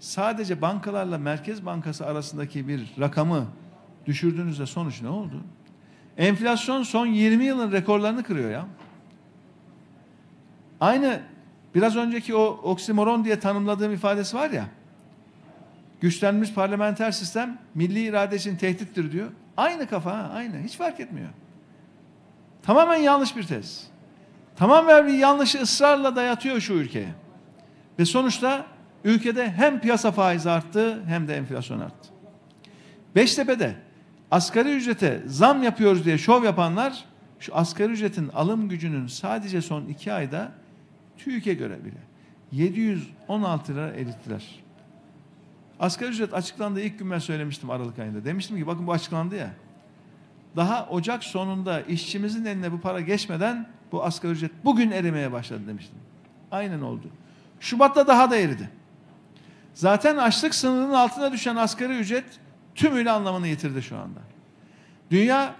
sadece 0.00 0.62
bankalarla 0.62 1.18
Merkez 1.18 1.66
Bankası 1.66 2.06
arasındaki 2.06 2.68
bir 2.68 2.94
rakamı 3.00 3.46
düşürdüğünüzde 4.06 4.66
sonuç 4.66 5.02
ne 5.02 5.08
oldu? 5.08 5.42
Enflasyon 6.16 6.82
son 6.82 7.06
20 7.06 7.44
yılın 7.44 7.72
rekorlarını 7.72 8.22
kırıyor 8.22 8.50
ya. 8.50 8.66
Aynı 10.80 11.20
biraz 11.74 11.96
önceki 11.96 12.34
o 12.34 12.44
oksimoron 12.44 13.24
diye 13.24 13.40
tanımladığım 13.40 13.92
ifadesi 13.92 14.36
var 14.36 14.50
ya. 14.50 14.64
Güçlenmiş 16.00 16.54
parlamenter 16.54 17.10
sistem 17.10 17.58
milli 17.74 18.00
irade 18.00 18.36
için 18.36 18.56
tehdittir 18.56 19.12
diyor. 19.12 19.28
Aynı 19.56 19.86
kafa 19.88 20.12
aynı. 20.12 20.58
Hiç 20.58 20.76
fark 20.76 21.00
etmiyor. 21.00 21.28
Tamamen 22.62 22.96
yanlış 22.96 23.36
bir 23.36 23.42
tez. 23.42 23.86
Tamamen 24.56 25.06
bir 25.06 25.12
yanlışı 25.12 25.58
ısrarla 25.58 26.16
dayatıyor 26.16 26.60
şu 26.60 26.72
ülkeye. 26.72 27.08
Ve 27.98 28.04
sonuçta 28.04 28.66
ülkede 29.08 29.50
hem 29.50 29.80
piyasa 29.80 30.12
faizi 30.12 30.50
arttı 30.50 31.04
hem 31.06 31.28
de 31.28 31.36
enflasyon 31.36 31.80
arttı. 31.80 32.08
Beştepe'de 33.16 33.76
asgari 34.30 34.76
ücrete 34.76 35.22
zam 35.26 35.62
yapıyoruz 35.62 36.04
diye 36.04 36.18
şov 36.18 36.44
yapanlar 36.44 37.04
şu 37.40 37.56
asgari 37.56 37.92
ücretin 37.92 38.28
alım 38.28 38.68
gücünün 38.68 39.06
sadece 39.06 39.62
son 39.62 39.86
iki 39.86 40.12
ayda 40.12 40.52
TÜİK'e 41.16 41.54
göre 41.54 41.84
bile 41.84 41.98
716 42.52 43.74
lira 43.74 43.86
erittiler. 43.86 44.44
Asgari 45.80 46.10
ücret 46.10 46.34
açıklandığı 46.34 46.80
ilk 46.80 46.98
gün 46.98 47.10
ben 47.10 47.18
söylemiştim 47.18 47.70
Aralık 47.70 47.98
ayında. 47.98 48.24
Demiştim 48.24 48.56
ki 48.56 48.66
bakın 48.66 48.86
bu 48.86 48.92
açıklandı 48.92 49.36
ya. 49.36 49.50
Daha 50.56 50.86
Ocak 50.86 51.24
sonunda 51.24 51.80
işçimizin 51.80 52.44
eline 52.44 52.72
bu 52.72 52.80
para 52.80 53.00
geçmeden 53.00 53.68
bu 53.92 54.04
asgari 54.04 54.32
ücret 54.32 54.50
bugün 54.64 54.90
erimeye 54.90 55.32
başladı 55.32 55.60
demiştim. 55.66 55.98
Aynen 56.50 56.80
oldu. 56.80 57.06
Şubat'ta 57.60 58.06
daha 58.06 58.30
da 58.30 58.36
eridi. 58.36 58.77
Zaten 59.78 60.16
açlık 60.16 60.54
sınırının 60.54 60.94
altına 60.94 61.32
düşen 61.32 61.56
asgari 61.56 61.96
ücret 61.96 62.24
tümüyle 62.74 63.10
anlamını 63.10 63.48
yitirdi 63.48 63.82
şu 63.82 63.96
anda. 63.96 64.18
Dünya 65.10 65.54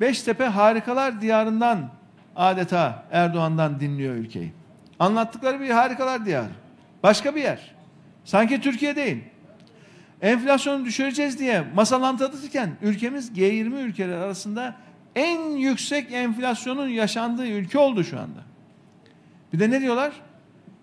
Beştepe 0.00 0.44
harikalar 0.44 1.20
diyarından 1.20 1.90
adeta 2.36 3.04
Erdoğan'dan 3.10 3.80
dinliyor 3.80 4.14
ülkeyi. 4.14 4.52
Anlattıkları 4.98 5.60
bir 5.60 5.70
harikalar 5.70 6.26
diyarı. 6.26 6.50
Başka 7.02 7.34
bir 7.34 7.42
yer. 7.42 7.74
Sanki 8.24 8.60
Türkiye 8.60 8.96
değil. 8.96 9.24
Enflasyonu 10.22 10.84
düşüreceğiz 10.84 11.38
diye 11.38 11.64
masal 11.74 12.02
anlatırken 12.02 12.70
ülkemiz 12.82 13.30
G20 13.30 13.80
ülkeler 13.80 14.18
arasında 14.18 14.74
en 15.14 15.50
yüksek 15.50 16.12
enflasyonun 16.12 16.88
yaşandığı 16.88 17.46
ülke 17.46 17.78
oldu 17.78 18.04
şu 18.04 18.20
anda. 18.20 18.40
Bir 19.52 19.60
de 19.60 19.70
ne 19.70 19.80
diyorlar? 19.80 20.12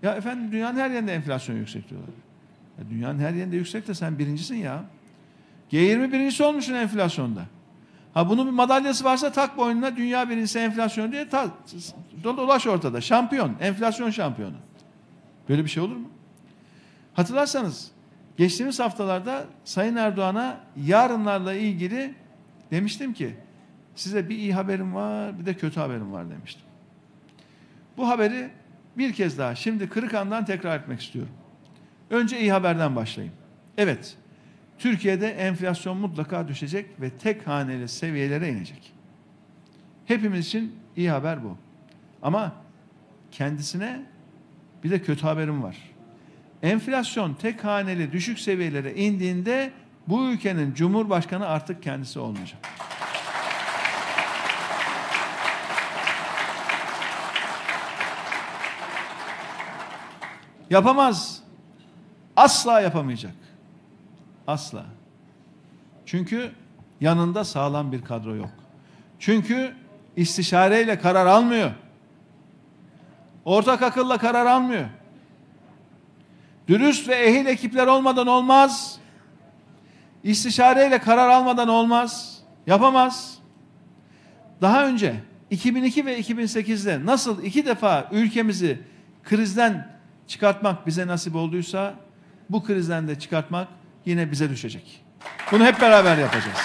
Ya 0.04 0.16
efendim 0.16 0.52
dünyanın 0.52 0.80
her 0.80 0.92
yerinde 0.92 1.14
enflasyon 1.14 1.56
yüksek 1.56 1.90
diyorlar. 1.90 2.10
Ya 2.80 2.90
dünyanın 2.90 3.20
her 3.20 3.34
yerinde 3.34 3.56
yüksek 3.56 3.88
de 3.88 3.94
sen 3.94 4.20
birincisin 4.20 4.56
ya. 4.56 4.84
G20 5.72 6.12
birincisi 6.12 6.44
olmuşsun 6.44 6.74
enflasyonda. 6.74 7.46
Ha 8.14 8.30
bunun 8.30 8.48
bir 8.48 8.52
madalyası 8.52 9.04
varsa 9.04 9.32
tak 9.32 9.58
boynuna 9.58 9.96
dünya 9.96 10.30
birincisi 10.30 10.60
enflasyon 10.60 11.12
diye 11.12 11.30
ta, 11.30 11.48
dolaş 12.24 12.68
ortada. 12.68 13.02
Şampiyon, 13.02 13.56
enflasyon 13.62 14.10
şampiyonu. 14.10 14.56
Böyle 15.50 15.64
bir 15.64 15.70
şey 15.70 15.84
olur 15.84 15.96
mu? 15.96 16.10
Hatırlarsanız 17.14 17.92
geçtiğimiz 18.38 18.80
haftalarda 18.80 19.46
Sayın 19.66 19.96
Erdoğan'a 19.96 20.58
yarınlarla 20.86 21.54
ilgili 21.54 22.14
demiştim 22.72 23.14
ki 23.14 23.36
size 23.96 24.30
bir 24.30 24.38
iyi 24.38 24.54
haberim 24.54 24.96
var 24.96 25.40
bir 25.40 25.46
de 25.46 25.54
kötü 25.54 25.80
haberim 25.80 26.14
var 26.14 26.30
demiştim. 26.30 26.64
Bu 27.98 28.08
haberi 28.10 28.50
bir 28.98 29.14
kez 29.14 29.38
daha 29.38 29.56
şimdi 29.56 29.90
Kırıkan'dan 29.90 30.46
tekrar 30.46 30.80
etmek 30.80 31.02
istiyorum. 31.02 31.34
Önce 32.10 32.40
iyi 32.40 32.52
haberden 32.52 32.96
başlayayım. 32.96 33.36
Evet, 33.78 34.18
Türkiye'de 34.78 35.30
enflasyon 35.30 35.98
mutlaka 35.98 36.48
düşecek 36.48 37.02
ve 37.02 37.10
tek 37.10 37.48
haneli 37.48 37.88
seviyelere 37.88 38.50
inecek. 38.50 38.94
Hepimiz 40.06 40.48
için 40.48 40.76
iyi 40.96 41.12
haber 41.12 41.44
bu. 41.44 41.58
Ama 42.22 42.56
kendisine 43.32 44.06
bir 44.84 44.92
de 44.92 45.02
kötü 45.02 45.22
haberim 45.22 45.64
var. 45.64 45.78
Enflasyon 46.64 47.34
tek 47.34 47.64
haneli 47.64 48.12
düşük 48.12 48.40
seviyelere 48.40 48.94
indiğinde 48.96 49.72
bu 50.08 50.30
ülkenin 50.30 50.74
cumhurbaşkanı 50.74 51.48
artık 51.48 51.84
kendisi 51.84 52.20
olmayacak. 52.20 52.60
Yapamaz. 60.70 61.44
Asla 62.36 62.82
yapamayacak. 62.82 63.34
Asla. 64.48 64.86
Çünkü 66.06 66.52
yanında 67.02 67.44
sağlam 67.44 67.92
bir 67.92 68.02
kadro 68.02 68.36
yok. 68.36 68.54
Çünkü 69.20 69.74
istişareyle 70.16 71.00
karar 71.00 71.26
almıyor. 71.26 71.72
Ortak 73.46 73.82
akılla 73.82 74.18
karar 74.18 74.46
almıyor. 74.46 74.86
Dürüst 76.68 77.10
ve 77.10 77.16
ehil 77.16 77.46
ekipler 77.46 77.88
olmadan 77.88 78.28
olmaz. 78.28 79.00
İstişareyle 80.24 81.00
karar 81.00 81.30
almadan 81.30 81.68
olmaz. 81.68 82.40
Yapamaz. 82.68 83.38
Daha 84.62 84.86
önce 84.88 85.16
2002 85.50 86.06
ve 86.06 86.20
2008'de 86.20 87.06
nasıl 87.06 87.44
iki 87.44 87.66
defa 87.66 88.10
ülkemizi 88.12 88.82
krizden 89.24 89.94
çıkartmak 90.28 90.88
bize 90.88 91.08
nasip 91.08 91.36
olduysa 91.36 91.96
bu 92.50 92.64
krizden 92.64 93.08
de 93.08 93.20
çıkartmak 93.20 93.68
yine 94.06 94.32
bize 94.32 94.50
düşecek. 94.50 95.04
Bunu 95.52 95.66
hep 95.66 95.82
beraber 95.82 96.18
yapacağız. 96.18 96.58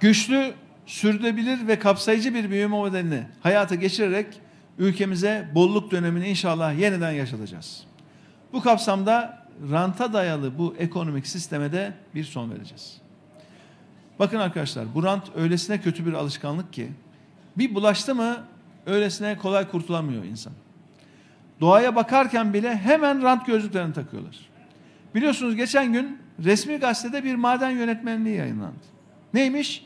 Güçlü, 0.00 0.54
sürdürülebilir 0.86 1.68
ve 1.68 1.78
kapsayıcı 1.78 2.34
bir 2.34 2.50
büyüme 2.50 2.76
modelini 2.76 3.22
hayata 3.42 3.74
geçirerek 3.74 4.26
ülkemize 4.78 5.50
bolluk 5.54 5.90
dönemini 5.90 6.28
inşallah 6.28 6.78
yeniden 6.78 7.12
yaşatacağız. 7.12 7.84
Bu 8.52 8.62
kapsamda 8.62 9.46
ranta 9.70 10.12
dayalı 10.12 10.58
bu 10.58 10.74
ekonomik 10.78 11.26
sisteme 11.26 11.72
de 11.72 11.92
bir 12.14 12.24
son 12.24 12.50
vereceğiz. 12.50 12.96
Bakın 14.18 14.38
arkadaşlar 14.38 14.94
bu 14.94 15.02
rant 15.02 15.24
öylesine 15.36 15.80
kötü 15.80 16.06
bir 16.06 16.12
alışkanlık 16.12 16.72
ki 16.72 16.88
bir 17.58 17.74
bulaştı 17.74 18.14
mı 18.14 18.36
öylesine 18.86 19.36
kolay 19.36 19.68
kurtulamıyor 19.68 20.24
insan. 20.24 20.52
Doğaya 21.60 21.96
bakarken 21.96 22.54
bile 22.54 22.76
hemen 22.76 23.22
rant 23.22 23.46
gözlüklerini 23.46 23.92
takıyorlar. 23.92 24.50
Biliyorsunuz 25.14 25.56
geçen 25.56 25.92
gün 25.92 26.18
resmi 26.44 26.76
gazetede 26.76 27.24
bir 27.24 27.34
maden 27.34 27.70
yönetmenliği 27.70 28.36
yayınlandı. 28.36 28.84
Neymiş? 29.34 29.84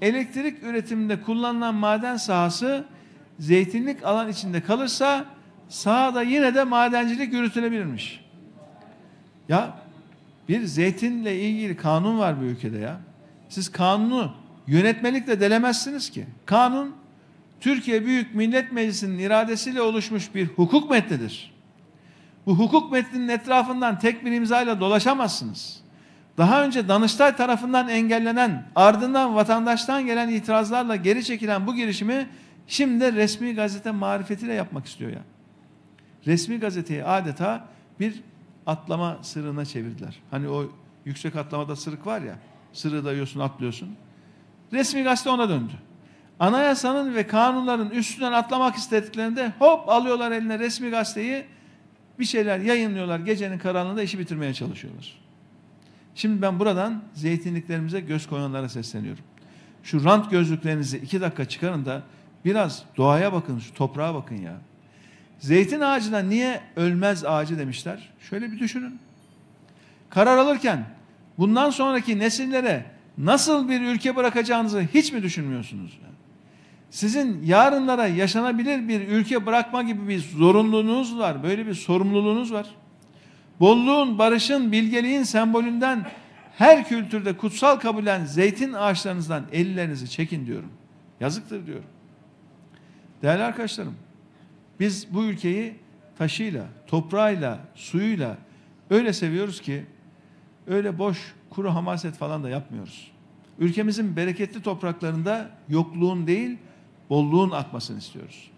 Elektrik 0.00 0.62
üretiminde 0.62 1.20
kullanılan 1.20 1.74
maden 1.74 2.16
sahası 2.16 2.84
zeytinlik 3.38 4.04
alan 4.04 4.28
içinde 4.28 4.60
kalırsa 4.60 5.24
sahada 5.68 6.22
yine 6.22 6.54
de 6.54 6.64
madencilik 6.64 7.32
yürütülebilirmiş. 7.32 8.24
Ya 9.48 9.76
bir 10.48 10.64
zeytinle 10.64 11.40
ilgili 11.40 11.76
kanun 11.76 12.18
var 12.18 12.40
bu 12.40 12.44
ülkede 12.44 12.78
ya. 12.78 13.00
Siz 13.48 13.72
kanunu 13.72 14.32
yönetmelikle 14.66 15.40
delemezsiniz 15.40 16.10
ki. 16.10 16.26
Kanun 16.46 16.94
Türkiye 17.62 18.06
Büyük 18.06 18.34
Millet 18.34 18.72
Meclisi'nin 18.72 19.18
iradesiyle 19.18 19.82
oluşmuş 19.82 20.34
bir 20.34 20.46
hukuk 20.46 20.90
metnidir. 20.90 21.52
Bu 22.46 22.58
hukuk 22.58 22.92
metninin 22.92 23.28
etrafından 23.28 23.98
tek 23.98 24.24
bir 24.24 24.32
imzayla 24.32 24.80
dolaşamazsınız. 24.80 25.80
Daha 26.38 26.64
önce 26.64 26.88
Danıştay 26.88 27.36
tarafından 27.36 27.88
engellenen, 27.88 28.66
ardından 28.76 29.34
vatandaştan 29.34 30.06
gelen 30.06 30.28
itirazlarla 30.28 30.96
geri 30.96 31.24
çekilen 31.24 31.66
bu 31.66 31.74
girişimi 31.74 32.28
şimdi 32.66 33.14
resmi 33.14 33.54
gazete 33.54 33.90
marifetiyle 33.90 34.54
yapmak 34.54 34.86
istiyor 34.86 35.10
ya. 35.10 35.22
Resmi 36.26 36.60
gazeteyi 36.60 37.04
adeta 37.04 37.68
bir 38.00 38.20
atlama 38.66 39.18
sırrına 39.22 39.64
çevirdiler. 39.64 40.18
Hani 40.30 40.48
o 40.48 40.70
yüksek 41.04 41.36
atlamada 41.36 41.76
sırık 41.76 42.06
var 42.06 42.22
ya, 42.22 42.34
sırığı 42.72 43.04
dayıyorsun, 43.04 43.40
atlıyorsun. 43.40 43.96
Resmi 44.72 45.02
gazete 45.02 45.30
ona 45.30 45.48
döndü. 45.48 45.72
Anayasanın 46.42 47.14
ve 47.14 47.26
kanunların 47.26 47.90
üstünden 47.90 48.32
atlamak 48.32 48.76
istediklerinde 48.76 49.52
hop 49.58 49.88
alıyorlar 49.88 50.32
eline 50.32 50.58
resmi 50.58 50.90
gazeteyi, 50.90 51.44
bir 52.18 52.24
şeyler 52.24 52.58
yayınlıyorlar. 52.58 53.18
Gecenin 53.18 53.58
karanlığında 53.58 54.02
işi 54.02 54.18
bitirmeye 54.18 54.54
çalışıyorlar. 54.54 55.18
Şimdi 56.14 56.42
ben 56.42 56.58
buradan 56.58 57.02
zeytinliklerimize 57.14 58.00
göz 58.00 58.26
koyanlara 58.26 58.68
sesleniyorum. 58.68 59.24
Şu 59.82 60.04
rant 60.04 60.30
gözlüklerinizi 60.30 60.98
iki 60.98 61.20
dakika 61.20 61.44
çıkarın 61.44 61.84
da 61.84 62.02
biraz 62.44 62.82
doğaya 62.96 63.32
bakın, 63.32 63.58
şu 63.58 63.74
toprağa 63.74 64.14
bakın 64.14 64.36
ya. 64.36 64.56
Zeytin 65.38 65.80
ağacına 65.80 66.18
niye 66.18 66.60
ölmez 66.76 67.24
ağacı 67.24 67.58
demişler? 67.58 68.08
Şöyle 68.30 68.52
bir 68.52 68.58
düşünün. 68.58 68.98
Karar 70.10 70.36
alırken 70.36 70.84
bundan 71.38 71.70
sonraki 71.70 72.18
nesillere 72.18 72.86
nasıl 73.18 73.68
bir 73.68 73.80
ülke 73.80 74.16
bırakacağınızı 74.16 74.80
hiç 74.80 75.12
mi 75.12 75.22
düşünmüyorsunuz? 75.22 75.98
Sizin 76.92 77.42
yarınlara 77.42 78.06
yaşanabilir 78.06 78.88
bir 78.88 79.08
ülke 79.08 79.46
bırakma 79.46 79.82
gibi 79.82 80.08
bir 80.08 80.18
zorunluluğunuz 80.18 81.18
var. 81.18 81.42
Böyle 81.42 81.66
bir 81.66 81.74
sorumluluğunuz 81.74 82.52
var. 82.52 82.66
Bolluğun, 83.60 84.18
barışın, 84.18 84.72
bilgeliğin 84.72 85.22
sembolünden 85.22 86.06
her 86.58 86.88
kültürde 86.88 87.36
kutsal 87.36 87.76
kabul 87.76 87.98
edilen 87.98 88.24
zeytin 88.24 88.72
ağaçlarınızdan 88.72 89.44
ellerinizi 89.52 90.10
çekin 90.10 90.46
diyorum. 90.46 90.68
Yazıktır 91.20 91.66
diyorum. 91.66 91.84
Değerli 93.22 93.42
arkadaşlarım, 93.42 93.94
biz 94.80 95.14
bu 95.14 95.24
ülkeyi 95.24 95.74
taşıyla, 96.18 96.64
toprağıyla, 96.86 97.58
suyuyla 97.74 98.36
öyle 98.90 99.12
seviyoruz 99.12 99.60
ki 99.60 99.84
öyle 100.66 100.98
boş, 100.98 101.34
kuru 101.50 101.70
hamaset 101.74 102.14
falan 102.14 102.44
da 102.44 102.48
yapmıyoruz. 102.48 103.10
Ülkemizin 103.58 104.16
bereketli 104.16 104.62
topraklarında 104.62 105.50
yokluğun 105.68 106.26
değil, 106.26 106.58
bolluğun 107.12 107.50
akmasını 107.50 107.98
istiyoruz. 107.98 108.50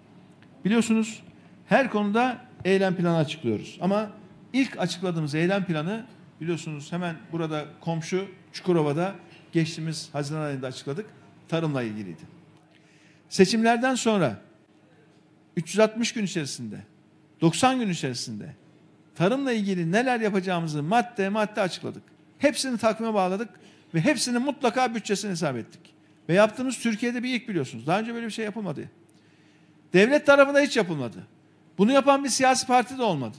Biliyorsunuz 0.64 1.22
her 1.68 1.90
konuda 1.90 2.38
eylem 2.64 2.96
planı 2.96 3.16
açıklıyoruz. 3.16 3.78
Ama 3.80 4.10
ilk 4.52 4.78
açıkladığımız 4.78 5.34
eylem 5.34 5.64
planı 5.64 6.06
biliyorsunuz 6.40 6.92
hemen 6.92 7.16
burada 7.32 7.64
komşu 7.80 8.26
Çukurova'da 8.52 9.14
geçtiğimiz 9.52 10.08
Haziran 10.12 10.40
ayında 10.40 10.66
açıkladık. 10.66 11.06
Tarımla 11.48 11.82
ilgiliydi. 11.82 12.22
Seçimlerden 13.28 13.94
sonra 13.94 14.40
360 15.56 16.12
gün 16.12 16.24
içerisinde 16.24 16.76
90 17.40 17.78
gün 17.78 17.88
içerisinde 17.88 18.54
tarımla 19.14 19.52
ilgili 19.52 19.92
neler 19.92 20.20
yapacağımızı 20.20 20.82
madde 20.82 21.28
madde 21.28 21.60
açıkladık. 21.60 22.02
Hepsini 22.38 22.78
takvime 22.78 23.14
bağladık 23.14 23.48
ve 23.94 24.00
hepsini 24.00 24.38
mutlaka 24.38 24.94
bütçesini 24.94 25.30
hesap 25.30 25.56
ettik. 25.56 25.93
Ve 26.28 26.34
yaptığımız 26.34 26.78
Türkiye'de 26.78 27.22
bir 27.22 27.34
ilk 27.34 27.48
biliyorsunuz. 27.48 27.87
Daha 27.87 28.00
önce 28.00 28.14
böyle 28.14 28.26
bir 28.26 28.30
şey 28.30 28.44
yapılmadı. 28.44 28.90
Devlet 29.92 30.26
tarafında 30.26 30.60
hiç 30.60 30.76
yapılmadı. 30.76 31.26
Bunu 31.78 31.92
yapan 31.92 32.24
bir 32.24 32.28
siyasi 32.28 32.66
parti 32.66 32.98
de 32.98 33.02
olmadı. 33.02 33.37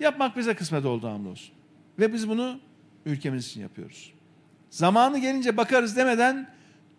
Yapmak 0.00 0.36
bize 0.36 0.54
kısmet 0.54 0.84
oldu 0.84 1.08
hamdolsun. 1.08 1.54
Ve 1.98 2.12
biz 2.12 2.28
bunu 2.28 2.60
ülkemiz 3.06 3.46
için 3.46 3.60
yapıyoruz. 3.60 4.12
Zamanı 4.70 5.18
gelince 5.18 5.56
bakarız 5.56 5.96
demeden 5.96 6.48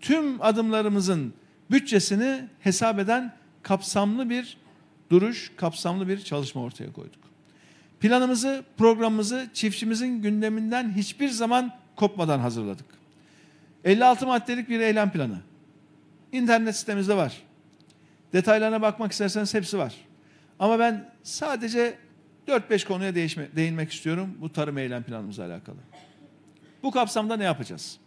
tüm 0.01 0.41
adımlarımızın 0.41 1.33
bütçesini 1.71 2.43
hesap 2.59 2.99
eden 2.99 3.33
kapsamlı 3.63 4.29
bir 4.29 4.57
duruş, 5.09 5.51
kapsamlı 5.57 6.07
bir 6.07 6.19
çalışma 6.19 6.61
ortaya 6.61 6.93
koyduk. 6.93 7.25
Planımızı, 7.99 8.63
programımızı 8.77 9.47
çiftçimizin 9.53 10.21
gündeminden 10.21 10.91
hiçbir 10.95 11.29
zaman 11.29 11.71
kopmadan 11.95 12.39
hazırladık. 12.39 12.85
56 13.85 14.27
maddelik 14.27 14.69
bir 14.69 14.79
eylem 14.79 15.11
planı. 15.11 15.37
İnternet 16.31 16.75
sitemizde 16.75 17.17
var. 17.17 17.41
Detaylarına 18.33 18.81
bakmak 18.81 19.11
isterseniz 19.11 19.53
hepsi 19.53 19.77
var. 19.77 19.95
Ama 20.59 20.79
ben 20.79 21.09
sadece 21.23 21.97
4-5 22.47 22.87
konuya 22.87 23.15
değişme, 23.15 23.47
değinmek 23.55 23.93
istiyorum 23.93 24.37
bu 24.41 24.53
tarım 24.53 24.77
eylem 24.77 25.03
planımızla 25.03 25.45
alakalı. 25.45 25.77
Bu 26.83 26.91
kapsamda 26.91 27.37
ne 27.37 27.43
yapacağız? 27.43 27.97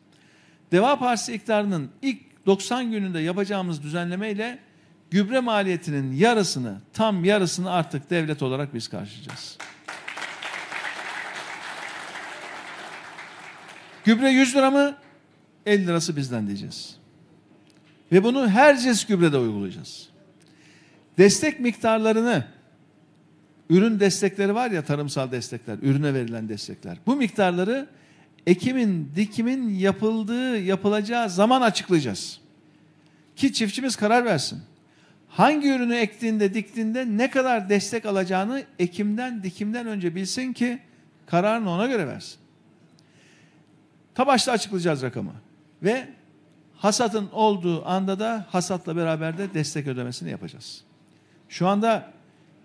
Deva 0.72 0.98
Partisi 0.98 1.34
iktidarının 1.34 1.90
ilk 2.02 2.46
90 2.46 2.90
gününde 2.90 3.20
yapacağımız 3.20 3.82
düzenlemeyle 3.82 4.58
gübre 5.10 5.40
maliyetinin 5.40 6.12
yarısını, 6.12 6.80
tam 6.92 7.24
yarısını 7.24 7.70
artık 7.70 8.10
devlet 8.10 8.42
olarak 8.42 8.74
biz 8.74 8.88
karşılayacağız. 8.88 9.58
Gübre 14.04 14.30
100 14.30 14.56
lira 14.56 14.70
mı? 14.70 14.96
50 15.68 15.86
lirası 15.86 16.16
bizden 16.16 16.46
diyeceğiz. 16.46 16.96
Ve 18.12 18.24
bunu 18.24 18.48
her 18.48 18.78
cins 18.78 19.04
gübrede 19.04 19.38
uygulayacağız. 19.38 20.08
Destek 21.18 21.60
miktarlarını 21.60 22.44
ürün 23.70 24.00
destekleri 24.00 24.54
var 24.54 24.70
ya 24.70 24.84
tarımsal 24.84 25.32
destekler, 25.32 25.78
ürüne 25.82 26.14
verilen 26.14 26.48
destekler. 26.48 26.98
Bu 27.06 27.16
miktarları 27.16 27.88
ekimin, 28.46 29.12
dikimin 29.16 29.68
yapıldığı, 29.68 30.58
yapılacağı 30.58 31.30
zaman 31.30 31.62
açıklayacağız. 31.62 32.40
Ki 33.36 33.52
çiftçimiz 33.52 33.96
karar 33.96 34.24
versin. 34.24 34.62
Hangi 35.28 35.68
ürünü 35.68 35.94
ektiğinde, 35.94 36.54
diktiğinde 36.54 37.04
ne 37.08 37.30
kadar 37.30 37.68
destek 37.68 38.06
alacağını 38.06 38.62
ekimden, 38.78 39.42
dikimden 39.42 39.86
önce 39.86 40.14
bilsin 40.14 40.52
ki 40.52 40.78
kararını 41.26 41.70
ona 41.70 41.86
göre 41.86 42.06
versin. 42.06 42.38
Tabaşta 44.14 44.52
açıklayacağız 44.52 45.02
rakamı. 45.02 45.32
Ve 45.82 46.08
hasatın 46.76 47.28
olduğu 47.32 47.86
anda 47.86 48.18
da 48.18 48.46
hasatla 48.50 48.96
beraber 48.96 49.38
de 49.38 49.54
destek 49.54 49.86
ödemesini 49.86 50.30
yapacağız. 50.30 50.84
Şu 51.48 51.68
anda 51.68 52.12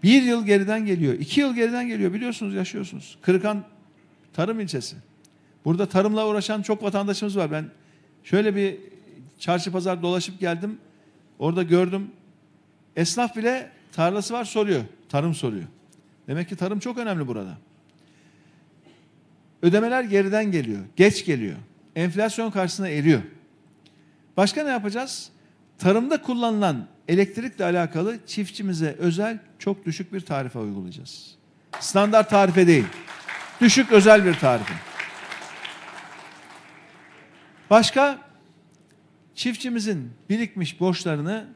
bir 0.03 0.24
yıl 0.24 0.45
geriden 0.45 0.86
geliyor, 0.86 1.14
iki 1.14 1.41
yıl 1.41 1.55
geriden 1.55 1.88
geliyor 1.88 2.14
biliyorsunuz 2.14 2.55
yaşıyorsunuz. 2.55 3.18
Kırıkan 3.22 3.64
tarım 4.34 4.59
ilçesi. 4.59 4.95
Burada 5.66 5.86
tarımla 5.86 6.28
uğraşan 6.28 6.61
çok 6.61 6.84
vatandaşımız 6.84 7.38
var. 7.38 7.51
Ben 7.51 7.66
şöyle 8.24 8.55
bir 8.55 8.78
çarşı 9.39 9.72
pazar 9.72 10.01
dolaşıp 10.01 10.39
geldim. 10.39 10.78
Orada 11.39 11.64
gördüm. 11.64 12.11
Esnaf 12.95 13.36
bile 13.36 13.72
tarlası 13.91 14.34
var 14.34 14.45
soruyor. 14.45 14.82
Tarım 15.09 15.34
soruyor. 15.36 15.66
Demek 16.28 16.49
ki 16.49 16.55
tarım 16.55 16.80
çok 16.80 16.97
önemli 16.97 17.28
burada. 17.28 17.57
Ödemeler 19.61 20.03
geriden 20.03 20.51
geliyor. 20.51 20.80
Geç 20.95 21.26
geliyor. 21.26 21.55
Enflasyon 21.96 22.52
karşısında 22.52 22.89
eriyor. 22.89 23.22
Başka 24.38 24.64
ne 24.64 24.70
yapacağız? 24.70 25.30
Tarımda 25.78 26.22
kullanılan 26.22 26.88
elektrikle 27.08 27.66
alakalı 27.66 28.18
çiftçimize 28.28 28.96
özel 29.00 29.39
çok 29.60 29.86
düşük 29.86 30.14
bir 30.14 30.22
tarife 30.22 30.60
uygulayacağız. 30.60 31.36
Standart 31.80 32.30
tarife 32.30 32.68
değil. 32.68 32.86
Düşük 33.62 33.91
özel 33.91 34.26
bir 34.26 34.34
tarife. 34.34 34.74
Başka 37.70 38.20
çiftçimizin 39.36 40.12
birikmiş 40.30 40.80
borçlarını 40.80 41.48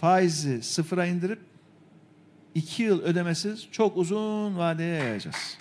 faizi 0.00 0.62
sıfıra 0.62 1.06
indirip 1.06 1.38
iki 2.54 2.82
yıl 2.82 3.02
ödemesiz 3.02 3.68
çok 3.72 3.96
uzun 3.96 4.58
vadeye 4.58 4.94
yayacağız. 4.94 5.58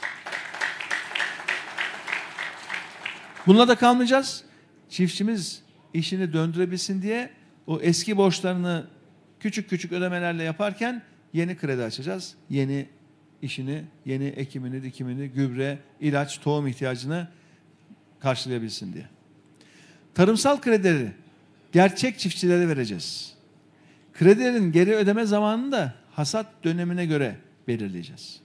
Bununla 3.48 3.68
da 3.68 3.76
kalmayacağız. 3.76 4.44
Çiftçimiz 4.90 5.62
işini 5.94 6.34
döndürebilsin 6.34 7.02
diye 7.02 7.30
o 7.68 7.80
eski 7.80 8.18
borçlarını 8.18 8.88
küçük 9.40 9.70
küçük 9.70 9.92
ödemelerle 9.92 10.44
yaparken 10.44 11.02
yeni 11.34 11.58
kredi 11.58 11.84
açacağız. 11.84 12.36
Yeni 12.50 12.88
işini, 13.42 13.84
yeni 14.06 14.26
ekimini, 14.26 14.84
dikimini, 14.84 15.30
gübre, 15.30 15.80
ilaç, 16.00 16.40
tohum 16.40 16.68
ihtiyacını 16.68 17.28
karşılayabilsin 18.20 18.94
diye. 18.94 19.06
Tarımsal 20.14 20.62
kredileri 20.62 21.12
gerçek 21.72 22.20
çiftçilere 22.20 22.68
vereceğiz. 22.68 23.34
Kredilerin 24.14 24.72
geri 24.72 24.96
ödeme 24.96 25.26
zamanını 25.26 25.72
da 25.72 25.94
hasat 26.12 26.46
dönemine 26.64 27.06
göre 27.06 27.36
belirleyeceğiz. 27.68 28.40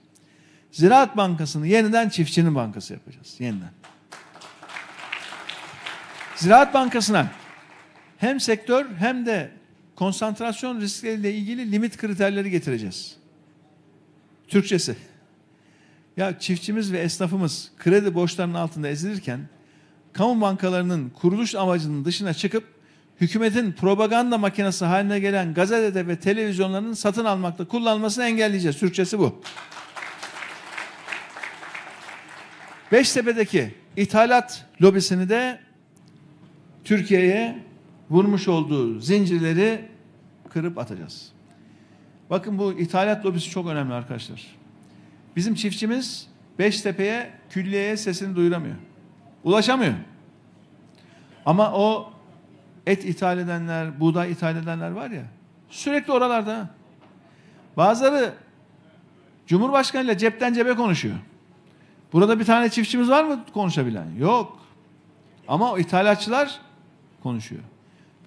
Ziraat 0.71 1.17
Bankası'nı 1.17 1.67
yeniden 1.67 2.09
çiftçinin 2.09 2.55
bankası 2.55 2.93
yapacağız. 2.93 3.35
Yeniden. 3.39 3.71
Ziraat 6.39 6.73
Bankası'na 6.73 7.27
hem 8.17 8.39
sektör 8.39 8.85
hem 8.99 9.25
de 9.25 9.51
konsantrasyon 9.95 10.81
riskleriyle 10.81 11.33
ilgili 11.33 11.71
limit 11.71 11.97
kriterleri 11.97 12.51
getireceğiz. 12.51 13.15
Türkçesi. 14.47 14.95
Ya 16.17 16.39
çiftçimiz 16.39 16.93
ve 16.93 16.99
esnafımız 16.99 17.71
kredi 17.77 18.15
borçlarının 18.15 18.53
altında 18.53 18.87
ezilirken 18.87 19.39
kamu 20.13 20.41
bankalarının 20.41 21.09
kuruluş 21.09 21.55
amacının 21.55 22.05
dışına 22.05 22.33
çıkıp 22.33 22.63
hükümetin 23.21 23.71
propaganda 23.71 24.37
makinesi 24.37 24.85
haline 24.85 25.19
gelen 25.19 25.53
gazetede 25.53 26.07
ve 26.07 26.19
televizyonların 26.19 26.93
satın 26.93 27.25
almakta 27.25 27.67
kullanılmasını 27.67 28.25
engelleyeceğiz. 28.25 28.77
Türkçesi 28.77 29.19
bu. 29.19 29.41
Beştepe'deki 32.91 33.75
ithalat 33.97 34.65
lobisini 34.81 35.29
de 35.29 35.68
Türkiye'ye 36.83 37.63
vurmuş 38.09 38.47
olduğu 38.47 38.99
zincirleri 38.99 39.85
kırıp 40.49 40.77
atacağız. 40.77 41.31
Bakın 42.29 42.57
bu 42.57 42.73
ithalat 42.73 43.25
lobisi 43.25 43.49
çok 43.49 43.67
önemli 43.67 43.93
arkadaşlar. 43.93 44.55
Bizim 45.35 45.55
çiftçimiz 45.55 46.27
Beştepe'ye, 46.59 47.29
külliyeye 47.49 47.97
sesini 47.97 48.35
duyuramıyor. 48.35 48.75
Ulaşamıyor. 49.43 49.93
Ama 51.45 51.73
o 51.73 52.13
et 52.87 53.05
ithal 53.05 53.37
edenler, 53.39 53.99
buğday 53.99 54.31
ithal 54.31 54.55
edenler 54.55 54.91
var 54.91 55.09
ya, 55.09 55.23
sürekli 55.69 56.13
oralarda. 56.13 56.69
Bazıları 57.77 58.33
Cumhurbaşkanı 59.47 60.03
ile 60.03 60.17
cepten 60.17 60.53
cebe 60.53 60.75
konuşuyor. 60.75 61.15
Burada 62.13 62.39
bir 62.39 62.45
tane 62.45 62.69
çiftçimiz 62.69 63.09
var 63.09 63.23
mı 63.23 63.45
konuşabilen? 63.53 64.07
Yok. 64.19 64.59
Ama 65.47 65.71
o 65.71 65.77
ithalatçılar 65.77 66.59
konuşuyor. 67.23 67.61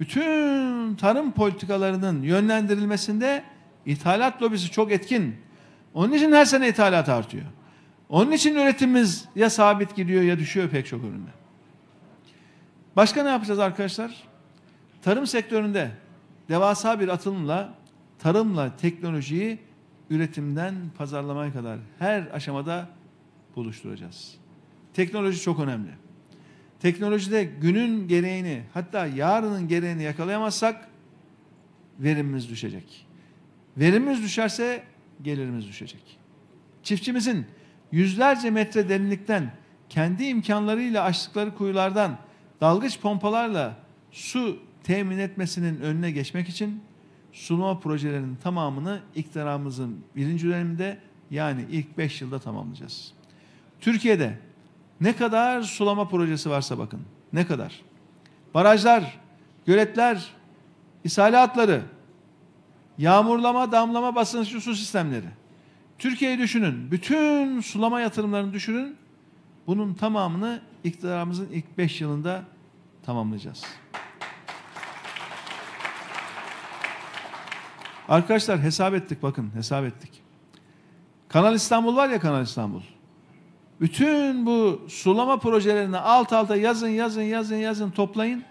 Bütün 0.00 0.94
tarım 0.94 1.32
politikalarının 1.32 2.22
yönlendirilmesinde 2.22 3.44
ithalat 3.86 4.42
lobisi 4.42 4.70
çok 4.70 4.92
etkin. 4.92 5.36
Onun 5.94 6.12
için 6.12 6.32
her 6.32 6.44
sene 6.44 6.68
ithalat 6.68 7.08
artıyor. 7.08 7.44
Onun 8.08 8.32
için 8.32 8.54
üretimimiz 8.54 9.28
ya 9.36 9.50
sabit 9.50 9.96
gidiyor 9.96 10.22
ya 10.22 10.38
düşüyor 10.38 10.68
pek 10.68 10.86
çok 10.86 11.04
üründe. 11.04 11.30
Başka 12.96 13.22
ne 13.22 13.28
yapacağız 13.28 13.58
arkadaşlar? 13.58 14.22
Tarım 15.02 15.26
sektöründe 15.26 15.90
devasa 16.48 17.00
bir 17.00 17.08
atılımla 17.08 17.74
tarımla 18.18 18.76
teknolojiyi 18.76 19.58
üretimden 20.10 20.74
pazarlamaya 20.98 21.52
kadar 21.52 21.78
her 21.98 22.26
aşamada 22.32 22.88
buluşturacağız. 23.56 24.34
Teknoloji 24.94 25.40
çok 25.40 25.60
önemli. 25.60 25.90
Teknolojide 26.82 27.44
günün 27.44 28.08
gereğini 28.08 28.62
hatta 28.74 29.06
yarının 29.06 29.68
gereğini 29.68 30.02
yakalayamazsak 30.02 30.88
verimimiz 31.98 32.50
düşecek. 32.50 33.06
Verimimiz 33.76 34.22
düşerse 34.22 34.82
gelirimiz 35.22 35.68
düşecek. 35.68 36.18
Çiftçimizin 36.82 37.46
yüzlerce 37.92 38.50
metre 38.50 38.88
derinlikten 38.88 39.52
kendi 39.88 40.24
imkanlarıyla 40.24 41.02
açtıkları 41.02 41.54
kuyulardan 41.54 42.18
dalgıç 42.60 43.00
pompalarla 43.00 43.76
su 44.10 44.58
temin 44.84 45.18
etmesinin 45.18 45.80
önüne 45.80 46.10
geçmek 46.10 46.48
için 46.48 46.82
sulama 47.32 47.80
projelerinin 47.80 48.36
tamamını 48.36 49.00
iktidarımızın 49.14 50.04
birinci 50.16 50.48
döneminde 50.48 50.98
yani 51.30 51.64
ilk 51.70 51.98
beş 51.98 52.20
yılda 52.20 52.38
tamamlayacağız. 52.38 53.12
Türkiye'de 53.80 54.38
ne 55.02 55.16
kadar 55.16 55.62
sulama 55.62 56.08
projesi 56.08 56.50
varsa 56.50 56.78
bakın. 56.78 57.00
Ne 57.32 57.46
kadar. 57.46 57.80
Barajlar, 58.54 59.18
göletler, 59.66 60.32
ishale 61.04 61.82
yağmurlama, 62.98 63.72
damlama, 63.72 64.14
basınçlı 64.14 64.60
su 64.60 64.74
sistemleri. 64.74 65.26
Türkiye'yi 65.98 66.38
düşünün. 66.38 66.90
Bütün 66.90 67.60
sulama 67.60 68.00
yatırımlarını 68.00 68.52
düşünün. 68.52 68.96
Bunun 69.66 69.94
tamamını 69.94 70.60
iktidarımızın 70.84 71.48
ilk 71.52 71.78
beş 71.78 72.00
yılında 72.00 72.42
tamamlayacağız. 73.06 73.64
Arkadaşlar 78.08 78.60
hesap 78.60 78.94
ettik 78.94 79.22
bakın 79.22 79.50
hesap 79.54 79.84
ettik. 79.84 80.22
Kanal 81.28 81.54
İstanbul 81.54 81.96
var 81.96 82.08
ya 82.08 82.20
Kanal 82.20 82.42
İstanbul. 82.42 82.82
Bütün 83.82 84.46
bu 84.46 84.82
sulama 84.88 85.38
projelerini 85.38 85.96
alt 85.96 86.32
alta 86.32 86.56
yazın 86.56 86.88
yazın 86.88 87.22
yazın 87.22 87.56
yazın 87.56 87.90
toplayın. 87.90 88.44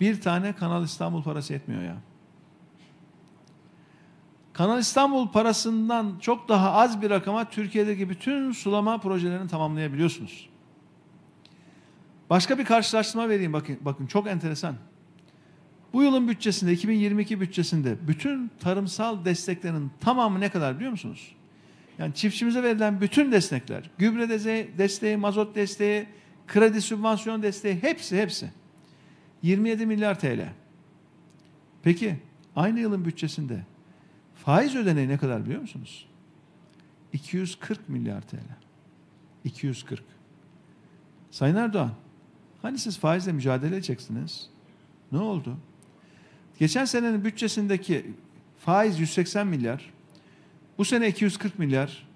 Bir 0.00 0.20
tane 0.20 0.52
Kanal 0.52 0.84
İstanbul 0.84 1.22
parası 1.22 1.54
etmiyor 1.54 1.82
ya. 1.82 1.96
Kanal 4.52 4.78
İstanbul 4.78 5.28
parasından 5.28 6.18
çok 6.20 6.48
daha 6.48 6.72
az 6.72 7.02
bir 7.02 7.10
rakama 7.10 7.50
Türkiye'deki 7.50 8.10
bütün 8.10 8.52
sulama 8.52 8.98
projelerini 8.98 9.48
tamamlayabiliyorsunuz. 9.48 10.48
Başka 12.30 12.58
bir 12.58 12.64
karşılaştırma 12.64 13.28
vereyim 13.28 13.52
bakın. 13.52 13.78
Bakın 13.80 14.06
çok 14.06 14.26
enteresan. 14.26 14.74
Bu 15.92 16.02
yılın 16.02 16.28
bütçesinde 16.28 16.72
2022 16.72 17.40
bütçesinde 17.40 18.08
bütün 18.08 18.50
tarımsal 18.60 19.24
desteklerin 19.24 19.90
tamamı 20.00 20.40
ne 20.40 20.48
kadar 20.48 20.76
biliyor 20.76 20.90
musunuz? 20.90 21.34
Yani 22.00 22.14
çiftçimize 22.14 22.62
verilen 22.62 23.00
bütün 23.00 23.32
destekler, 23.32 23.90
gübre 23.98 24.28
desteği, 24.78 25.16
mazot 25.16 25.54
desteği, 25.54 26.06
kredi 26.46 26.80
sübvansiyon 26.80 27.42
desteği 27.42 27.82
hepsi 27.82 28.18
hepsi 28.18 28.50
27 29.42 29.86
milyar 29.86 30.20
TL. 30.20 30.48
Peki 31.82 32.16
aynı 32.56 32.80
yılın 32.80 33.04
bütçesinde 33.04 33.64
faiz 34.34 34.76
ödeneği 34.76 35.08
ne 35.08 35.18
kadar 35.18 35.44
biliyor 35.44 35.60
musunuz? 35.60 36.06
240 37.12 37.88
milyar 37.88 38.20
TL. 38.22 38.36
240. 39.44 40.02
Sayın 41.30 41.56
Erdoğan, 41.56 41.92
hani 42.62 42.78
siz 42.78 42.98
faizle 42.98 43.32
mücadele 43.32 43.76
edeceksiniz? 43.76 44.50
Ne 45.12 45.18
oldu? 45.18 45.56
Geçen 46.58 46.84
senenin 46.84 47.24
bütçesindeki 47.24 48.06
faiz 48.58 49.00
180 49.00 49.46
milyar, 49.46 49.90
bu 50.80 50.84
sene 50.84 51.08
240 51.08 51.58
milyar, 51.58 52.06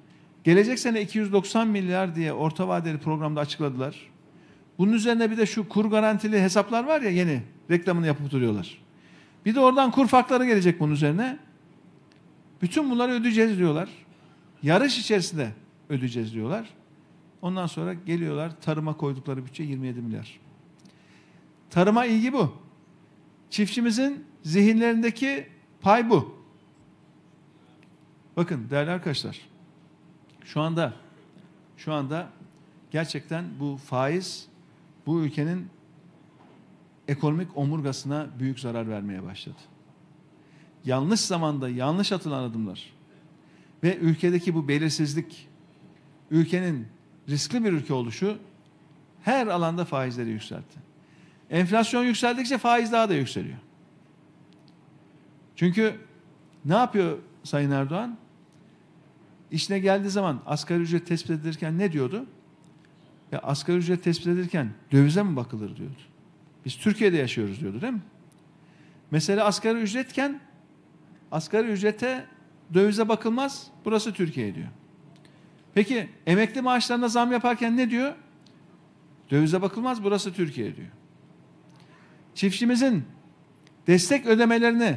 gelecek 0.45 0.79
sene 0.79 1.03
290 1.03 1.69
milyar 1.69 2.17
diye 2.17 2.33
orta 2.33 2.69
vadeli 2.69 2.99
programda 2.99 3.41
açıkladılar. 3.41 3.97
Bunun 4.79 4.93
üzerine 4.93 5.31
bir 5.31 5.37
de 5.37 5.47
şu 5.47 5.69
kur 5.69 5.85
garantili 5.85 6.41
hesaplar 6.41 6.85
var 6.85 7.01
ya 7.01 7.11
yeni 7.11 7.43
reklamını 7.71 8.07
yapıp 8.07 8.31
duruyorlar. 8.31 8.79
Bir 9.47 9.55
de 9.55 9.61
oradan 9.61 9.91
kur 9.91 10.07
farkları 10.07 10.47
gelecek 10.47 10.81
bunun 10.81 10.93
üzerine. 10.93 11.39
Bütün 12.63 12.91
bunları 12.91 13.13
ödeyeceğiz 13.13 13.59
diyorlar. 13.59 13.89
Yarış 14.63 14.99
içerisinde 14.99 15.49
ödeyeceğiz 15.89 16.35
diyorlar. 16.35 16.71
Ondan 17.43 17.67
sonra 17.67 17.95
geliyorlar 17.95 18.61
tarıma 18.61 18.97
koydukları 18.97 19.47
bütçe 19.47 19.63
27 19.63 20.01
milyar. 20.01 20.41
Tarıma 21.71 22.05
ilgi 22.05 22.33
bu. 22.33 22.55
Çiftçimizin 23.51 24.25
zihinlerindeki 24.43 25.47
pay 25.81 26.11
bu. 26.11 26.44
Bakın 28.37 28.71
değerli 28.71 28.91
arkadaşlar. 28.91 29.41
Şu 30.45 30.61
anda 30.61 30.93
şu 31.77 31.93
anda 31.93 32.29
gerçekten 32.91 33.45
bu 33.61 33.77
faiz 33.77 34.49
bu 35.07 35.23
ülkenin 35.23 35.69
ekonomik 37.09 37.57
omurgasına 37.57 38.27
büyük 38.39 38.61
zarar 38.61 38.89
vermeye 38.89 39.23
başladı. 39.23 39.59
Yanlış 40.85 41.21
zamanda 41.21 41.69
yanlış 41.69 42.13
atılan 42.13 42.43
adımlar 42.43 42.93
ve 43.83 43.97
ülkedeki 43.97 44.55
bu 44.55 44.69
belirsizlik, 44.69 45.49
ülkenin 46.31 46.87
riskli 47.29 47.65
bir 47.65 47.73
ülke 47.73 47.95
oluşu 47.95 48.39
her 49.23 49.47
alanda 49.47 49.85
faizleri 49.85 50.31
yükseltti. 50.31 50.81
Enflasyon 51.51 52.05
yükseldikçe 52.05 52.59
faiz 52.59 52.93
daha 52.93 53.09
da 53.09 53.15
yükseliyor. 53.15 53.59
Çünkü 55.57 56.01
ne 56.65 56.75
yapıyor 56.75 57.19
Sayın 57.45 57.71
Erdoğan? 57.71 58.17
İşine 59.55 59.79
geldiği 59.79 60.11
zaman 60.11 60.43
asgari 60.47 60.81
ücret 60.81 61.07
tespit 61.07 61.31
edilirken 61.31 61.79
ne 61.79 61.93
diyordu? 61.93 62.27
Ya 63.33 63.39
asgari 63.39 63.77
ücret 63.77 64.05
tespit 64.05 64.27
edilirken 64.27 64.71
dövize 64.93 65.23
mi 65.23 65.37
bakılır 65.37 65.77
diyordu. 65.77 66.01
Biz 66.65 66.77
Türkiye'de 66.77 67.17
yaşıyoruz 67.17 67.61
diyordu 67.61 67.81
değil 67.81 67.93
mi? 67.93 68.03
Mesela 69.11 69.45
asgari 69.45 69.79
ücretken 69.79 70.41
asgari 71.33 71.67
ücrete 71.67 72.25
dövize 72.75 73.09
bakılmaz. 73.09 73.67
Burası 73.85 74.13
Türkiye 74.13 74.55
diyor. 74.55 74.69
Peki 75.75 76.09
emekli 76.27 76.61
maaşlarına 76.61 77.09
zam 77.09 77.33
yaparken 77.33 77.77
ne 77.77 77.91
diyor? 77.91 78.15
Dövize 79.31 79.63
bakılmaz. 79.63 80.05
Burası 80.05 80.33
Türkiye 80.33 80.77
diyor. 80.77 80.89
Çiftçimizin 82.35 83.05
destek 83.87 84.27
ödemelerini 84.27 84.97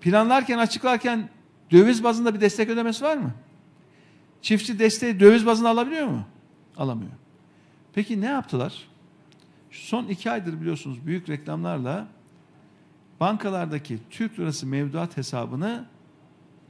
planlarken 0.00 0.58
açıklarken 0.58 1.28
döviz 1.70 2.04
bazında 2.04 2.34
bir 2.34 2.40
destek 2.40 2.68
ödemesi 2.68 3.04
var 3.04 3.16
mı? 3.16 3.34
Çiftçi 4.42 4.78
desteği 4.78 5.20
döviz 5.20 5.46
bazında 5.46 5.68
alabiliyor 5.68 6.06
mu? 6.06 6.24
Alamıyor. 6.76 7.12
Peki 7.94 8.20
ne 8.20 8.26
yaptılar? 8.26 8.88
Son 9.70 10.04
iki 10.06 10.30
aydır 10.30 10.60
biliyorsunuz 10.60 11.06
büyük 11.06 11.28
reklamlarla 11.28 12.06
bankalardaki 13.20 13.98
Türk 14.10 14.38
lirası 14.38 14.66
mevduat 14.66 15.16
hesabını 15.16 15.84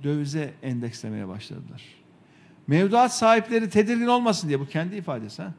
dövize 0.03 0.55
endekslemeye 0.63 1.29
başladılar. 1.29 1.83
Mevduat 2.67 3.15
sahipleri 3.15 3.71
tedirgin 3.71 4.07
olmasın 4.07 4.49
diye 4.49 4.61
bu 4.61 4.69
kendi 4.69 4.97
ifadesi 4.97 5.43
ha. 5.43 5.53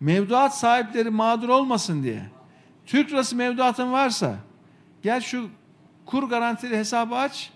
Mevduat 0.00 0.58
sahipleri 0.58 1.10
mağdur 1.10 1.48
olmasın 1.48 2.02
diye 2.02 2.22
Türk 2.86 3.10
lirası 3.12 3.36
mevduatın 3.36 3.92
varsa 3.92 4.36
gel 5.02 5.20
şu 5.20 5.48
kur 6.06 6.28
garantili 6.28 6.76
hesabı 6.76 7.14
aç. 7.14 7.52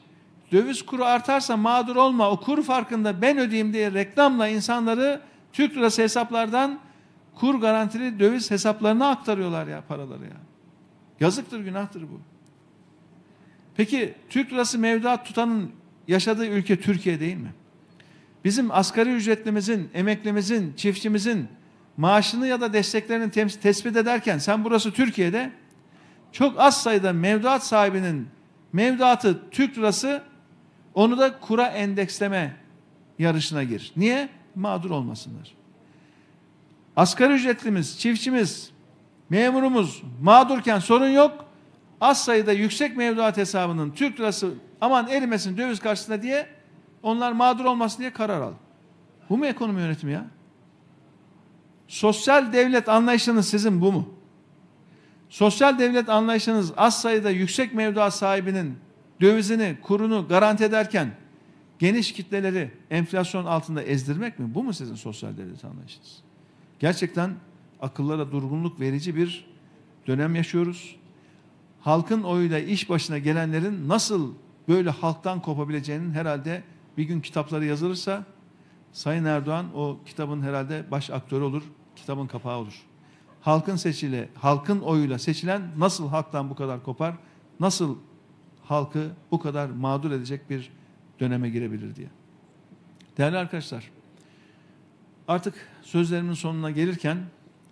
Döviz 0.53 0.87
kuru 0.87 1.05
artarsa 1.05 1.57
mağdur 1.57 1.97
olma. 1.97 2.31
O 2.31 2.41
kur 2.41 2.63
farkında 2.63 3.23
ben 3.23 3.39
ödeyeyim 3.39 3.73
diye 3.73 3.93
reklamla 3.93 4.49
insanları 4.49 5.21
Türk 5.53 5.77
lirası 5.77 6.03
hesaplardan 6.03 6.81
kur 7.35 7.55
garantili 7.61 8.21
döviz 8.21 8.51
hesaplarına 8.51 9.09
aktarıyorlar 9.09 9.67
ya 9.67 9.83
paraları 9.89 10.25
ya. 10.25 10.37
Yazıktır, 11.21 11.61
günahtır 11.61 12.03
bu. 12.03 12.21
Peki 13.77 14.15
Türk 14.31 14.53
lirası 14.53 14.79
mevduat 14.79 15.27
tutanın 15.27 15.71
yaşadığı 16.09 16.47
ülke 16.47 16.81
Türkiye 16.81 17.21
değil 17.21 17.37
mi? 17.37 17.53
Bizim 18.45 18.71
asgari 18.71 19.11
ücretlimizin, 19.11 19.91
emeklimizin, 19.95 20.73
çiftçimizin 20.77 21.49
maaşını 21.97 22.47
ya 22.47 22.61
da 22.61 22.73
desteklerini 22.73 23.31
tespit 23.61 23.97
ederken 23.97 24.39
sen 24.39 24.65
burası 24.65 24.93
Türkiye'de 24.93 25.51
çok 26.33 26.61
az 26.61 26.83
sayıda 26.83 27.13
mevduat 27.13 27.67
sahibinin 27.67 28.29
mevduatı 28.73 29.51
Türk 29.51 29.79
lirası 29.79 30.23
onu 30.99 31.19
da 31.19 31.41
kura 31.41 31.67
endeksleme 31.67 32.57
yarışına 33.19 33.63
gir. 33.63 33.93
Niye? 33.97 34.29
Mağdur 34.55 34.91
olmasınlar. 34.91 35.55
Asgari 36.97 37.33
ücretlimiz, 37.33 37.99
çiftçimiz, 37.99 38.71
memurumuz 39.31 40.03
mağdurken 40.23 40.79
sorun 40.79 41.09
yok. 41.09 41.45
Az 42.01 42.25
sayıda 42.25 42.53
yüksek 42.53 42.97
mevduat 42.97 43.37
hesabının 43.37 43.91
Türk 43.91 44.21
lirası 44.21 44.55
aman 44.81 45.09
erimesin 45.09 45.57
döviz 45.57 45.81
karşısında 45.81 46.23
diye 46.23 46.47
onlar 47.03 47.33
mağdur 47.33 47.65
olmasın 47.65 47.99
diye 47.99 48.13
karar 48.13 48.41
al. 48.41 48.53
Bu 49.31 49.39
mu 49.39 49.47
ekonomi 49.47 49.81
yönetimi 49.81 50.13
ya? 50.13 50.27
Sosyal 51.89 52.53
devlet 52.53 52.89
anlayışınız 52.89 53.49
sizin 53.49 53.81
bu 53.81 53.93
mu? 53.93 54.09
Sosyal 55.29 55.79
devlet 55.79 56.09
anlayışınız 56.09 56.73
az 56.77 57.01
sayıda 57.01 57.31
yüksek 57.31 57.75
mevduat 57.75 58.15
sahibinin 58.15 58.88
dövizini, 59.21 59.77
kurunu 59.83 60.29
garanti 60.29 60.65
ederken 60.65 61.11
geniş 61.79 62.13
kitleleri 62.13 62.71
enflasyon 62.91 63.45
altında 63.45 63.83
ezdirmek 63.83 64.39
mi? 64.39 64.55
Bu 64.55 64.63
mu 64.63 64.73
sizin 64.73 64.95
sosyal 64.95 65.37
devlet 65.37 65.65
anlayışınız? 65.65 66.23
Gerçekten 66.79 67.31
akıllara 67.81 68.33
durgunluk 68.33 68.81
verici 68.81 69.17
bir 69.17 69.47
dönem 70.07 70.35
yaşıyoruz. 70.35 70.97
Halkın 71.81 72.23
oyuyla 72.23 72.59
iş 72.59 72.91
başına 72.91 73.19
gelenlerin 73.19 73.89
nasıl 73.89 74.35
böyle 74.69 74.91
halktan 74.91 75.43
kopabileceğinin 75.43 76.11
herhalde 76.11 76.63
bir 76.97 77.05
gün 77.05 77.21
kitapları 77.21 77.65
yazılırsa 77.65 78.25
Sayın 78.93 79.25
Erdoğan 79.25 79.67
o 79.75 79.99
kitabın 80.07 80.43
herhalde 80.43 80.91
baş 80.91 81.11
aktörü 81.11 81.45
olur, 81.45 81.63
kitabın 81.97 82.27
kapağı 82.27 82.59
olur. 82.59 82.83
Halkın 83.41 83.77
seçili, 83.77 84.29
halkın 84.35 84.81
oyuyla 84.81 85.19
seçilen 85.19 85.63
nasıl 85.79 86.09
halktan 86.09 86.51
bu 86.51 86.55
kadar 86.55 86.83
kopar, 86.83 87.15
nasıl 87.61 87.97
halkı 88.69 89.11
bu 89.31 89.39
kadar 89.39 89.69
mağdur 89.69 90.11
edecek 90.11 90.51
bir 90.51 90.71
döneme 91.21 91.51
girebilir 91.51 91.97
diye. 91.97 92.09
Değerli 93.19 93.37
arkadaşlar, 93.37 93.91
artık 95.29 95.55
sözlerimin 95.83 96.35
sonuna 96.35 96.71
gelirken 96.71 97.19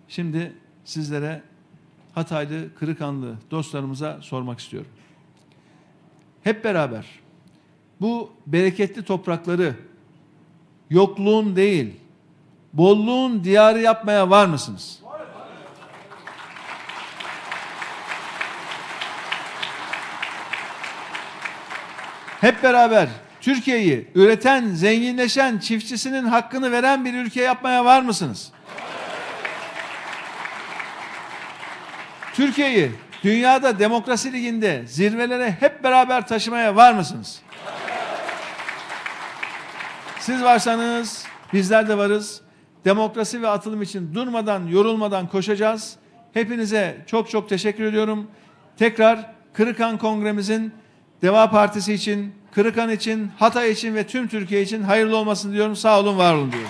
şimdi 0.07 0.53
sizlere 0.85 1.41
Hataylı, 2.15 2.75
Kırıkanlı 2.75 3.35
dostlarımıza 3.51 4.21
sormak 4.21 4.59
istiyorum. 4.59 4.91
Hep 6.43 6.63
beraber 6.63 7.05
bu 8.01 8.31
bereketli 8.47 9.03
toprakları 9.03 9.75
yokluğun 10.89 11.55
değil, 11.55 11.95
bolluğun 12.73 13.43
diyarı 13.43 13.81
yapmaya 13.81 14.29
var 14.29 14.45
mısınız? 14.45 14.99
Hep 22.41 22.63
beraber 22.63 23.09
Türkiye'yi 23.41 24.07
üreten, 24.15 24.67
zenginleşen, 24.67 25.57
çiftçisinin 25.57 26.23
hakkını 26.23 26.71
veren 26.71 27.05
bir 27.05 27.13
ülke 27.13 27.41
yapmaya 27.41 27.85
var 27.85 28.01
mısınız? 28.01 28.51
Türkiye'yi 32.33 32.91
dünyada 33.23 33.79
demokrasi 33.79 34.33
liginde 34.33 34.83
zirvelere 34.87 35.51
hep 35.59 35.83
beraber 35.83 36.27
taşımaya 36.27 36.75
var 36.75 36.93
mısınız? 36.93 37.41
Siz 40.19 40.43
varsanız 40.43 41.25
bizler 41.53 41.87
de 41.89 41.97
varız. 41.97 42.41
Demokrasi 42.85 43.41
ve 43.41 43.47
atılım 43.47 43.81
için 43.81 44.13
durmadan, 44.13 44.67
yorulmadan 44.67 45.27
koşacağız. 45.27 45.95
Hepinize 46.33 46.97
çok 47.07 47.29
çok 47.29 47.49
teşekkür 47.49 47.83
ediyorum. 47.83 48.31
Tekrar 48.77 49.31
Kırıkan 49.53 49.97
Kongremizin 49.97 50.73
Deva 51.21 51.49
Partisi 51.49 51.93
için, 51.93 52.33
Kırıkan 52.51 52.89
için, 52.89 53.31
Hatay 53.39 53.71
için 53.71 53.95
ve 53.95 54.07
tüm 54.07 54.27
Türkiye 54.27 54.61
için 54.61 54.83
hayırlı 54.83 55.17
olmasını 55.17 55.53
diyorum. 55.53 55.75
Sağ 55.75 55.99
olun, 55.99 56.17
var 56.17 56.33
olun 56.33 56.51
diyorum. 56.51 56.69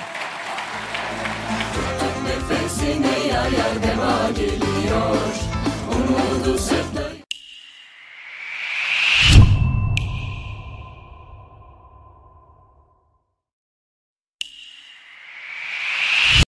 Nefesine 2.23 3.27
yar 3.27 3.51
yar 3.51 3.83
deva 3.83 4.29
geliyor 4.35 5.17
Umudu 5.91 6.57
sırtla 6.57 6.86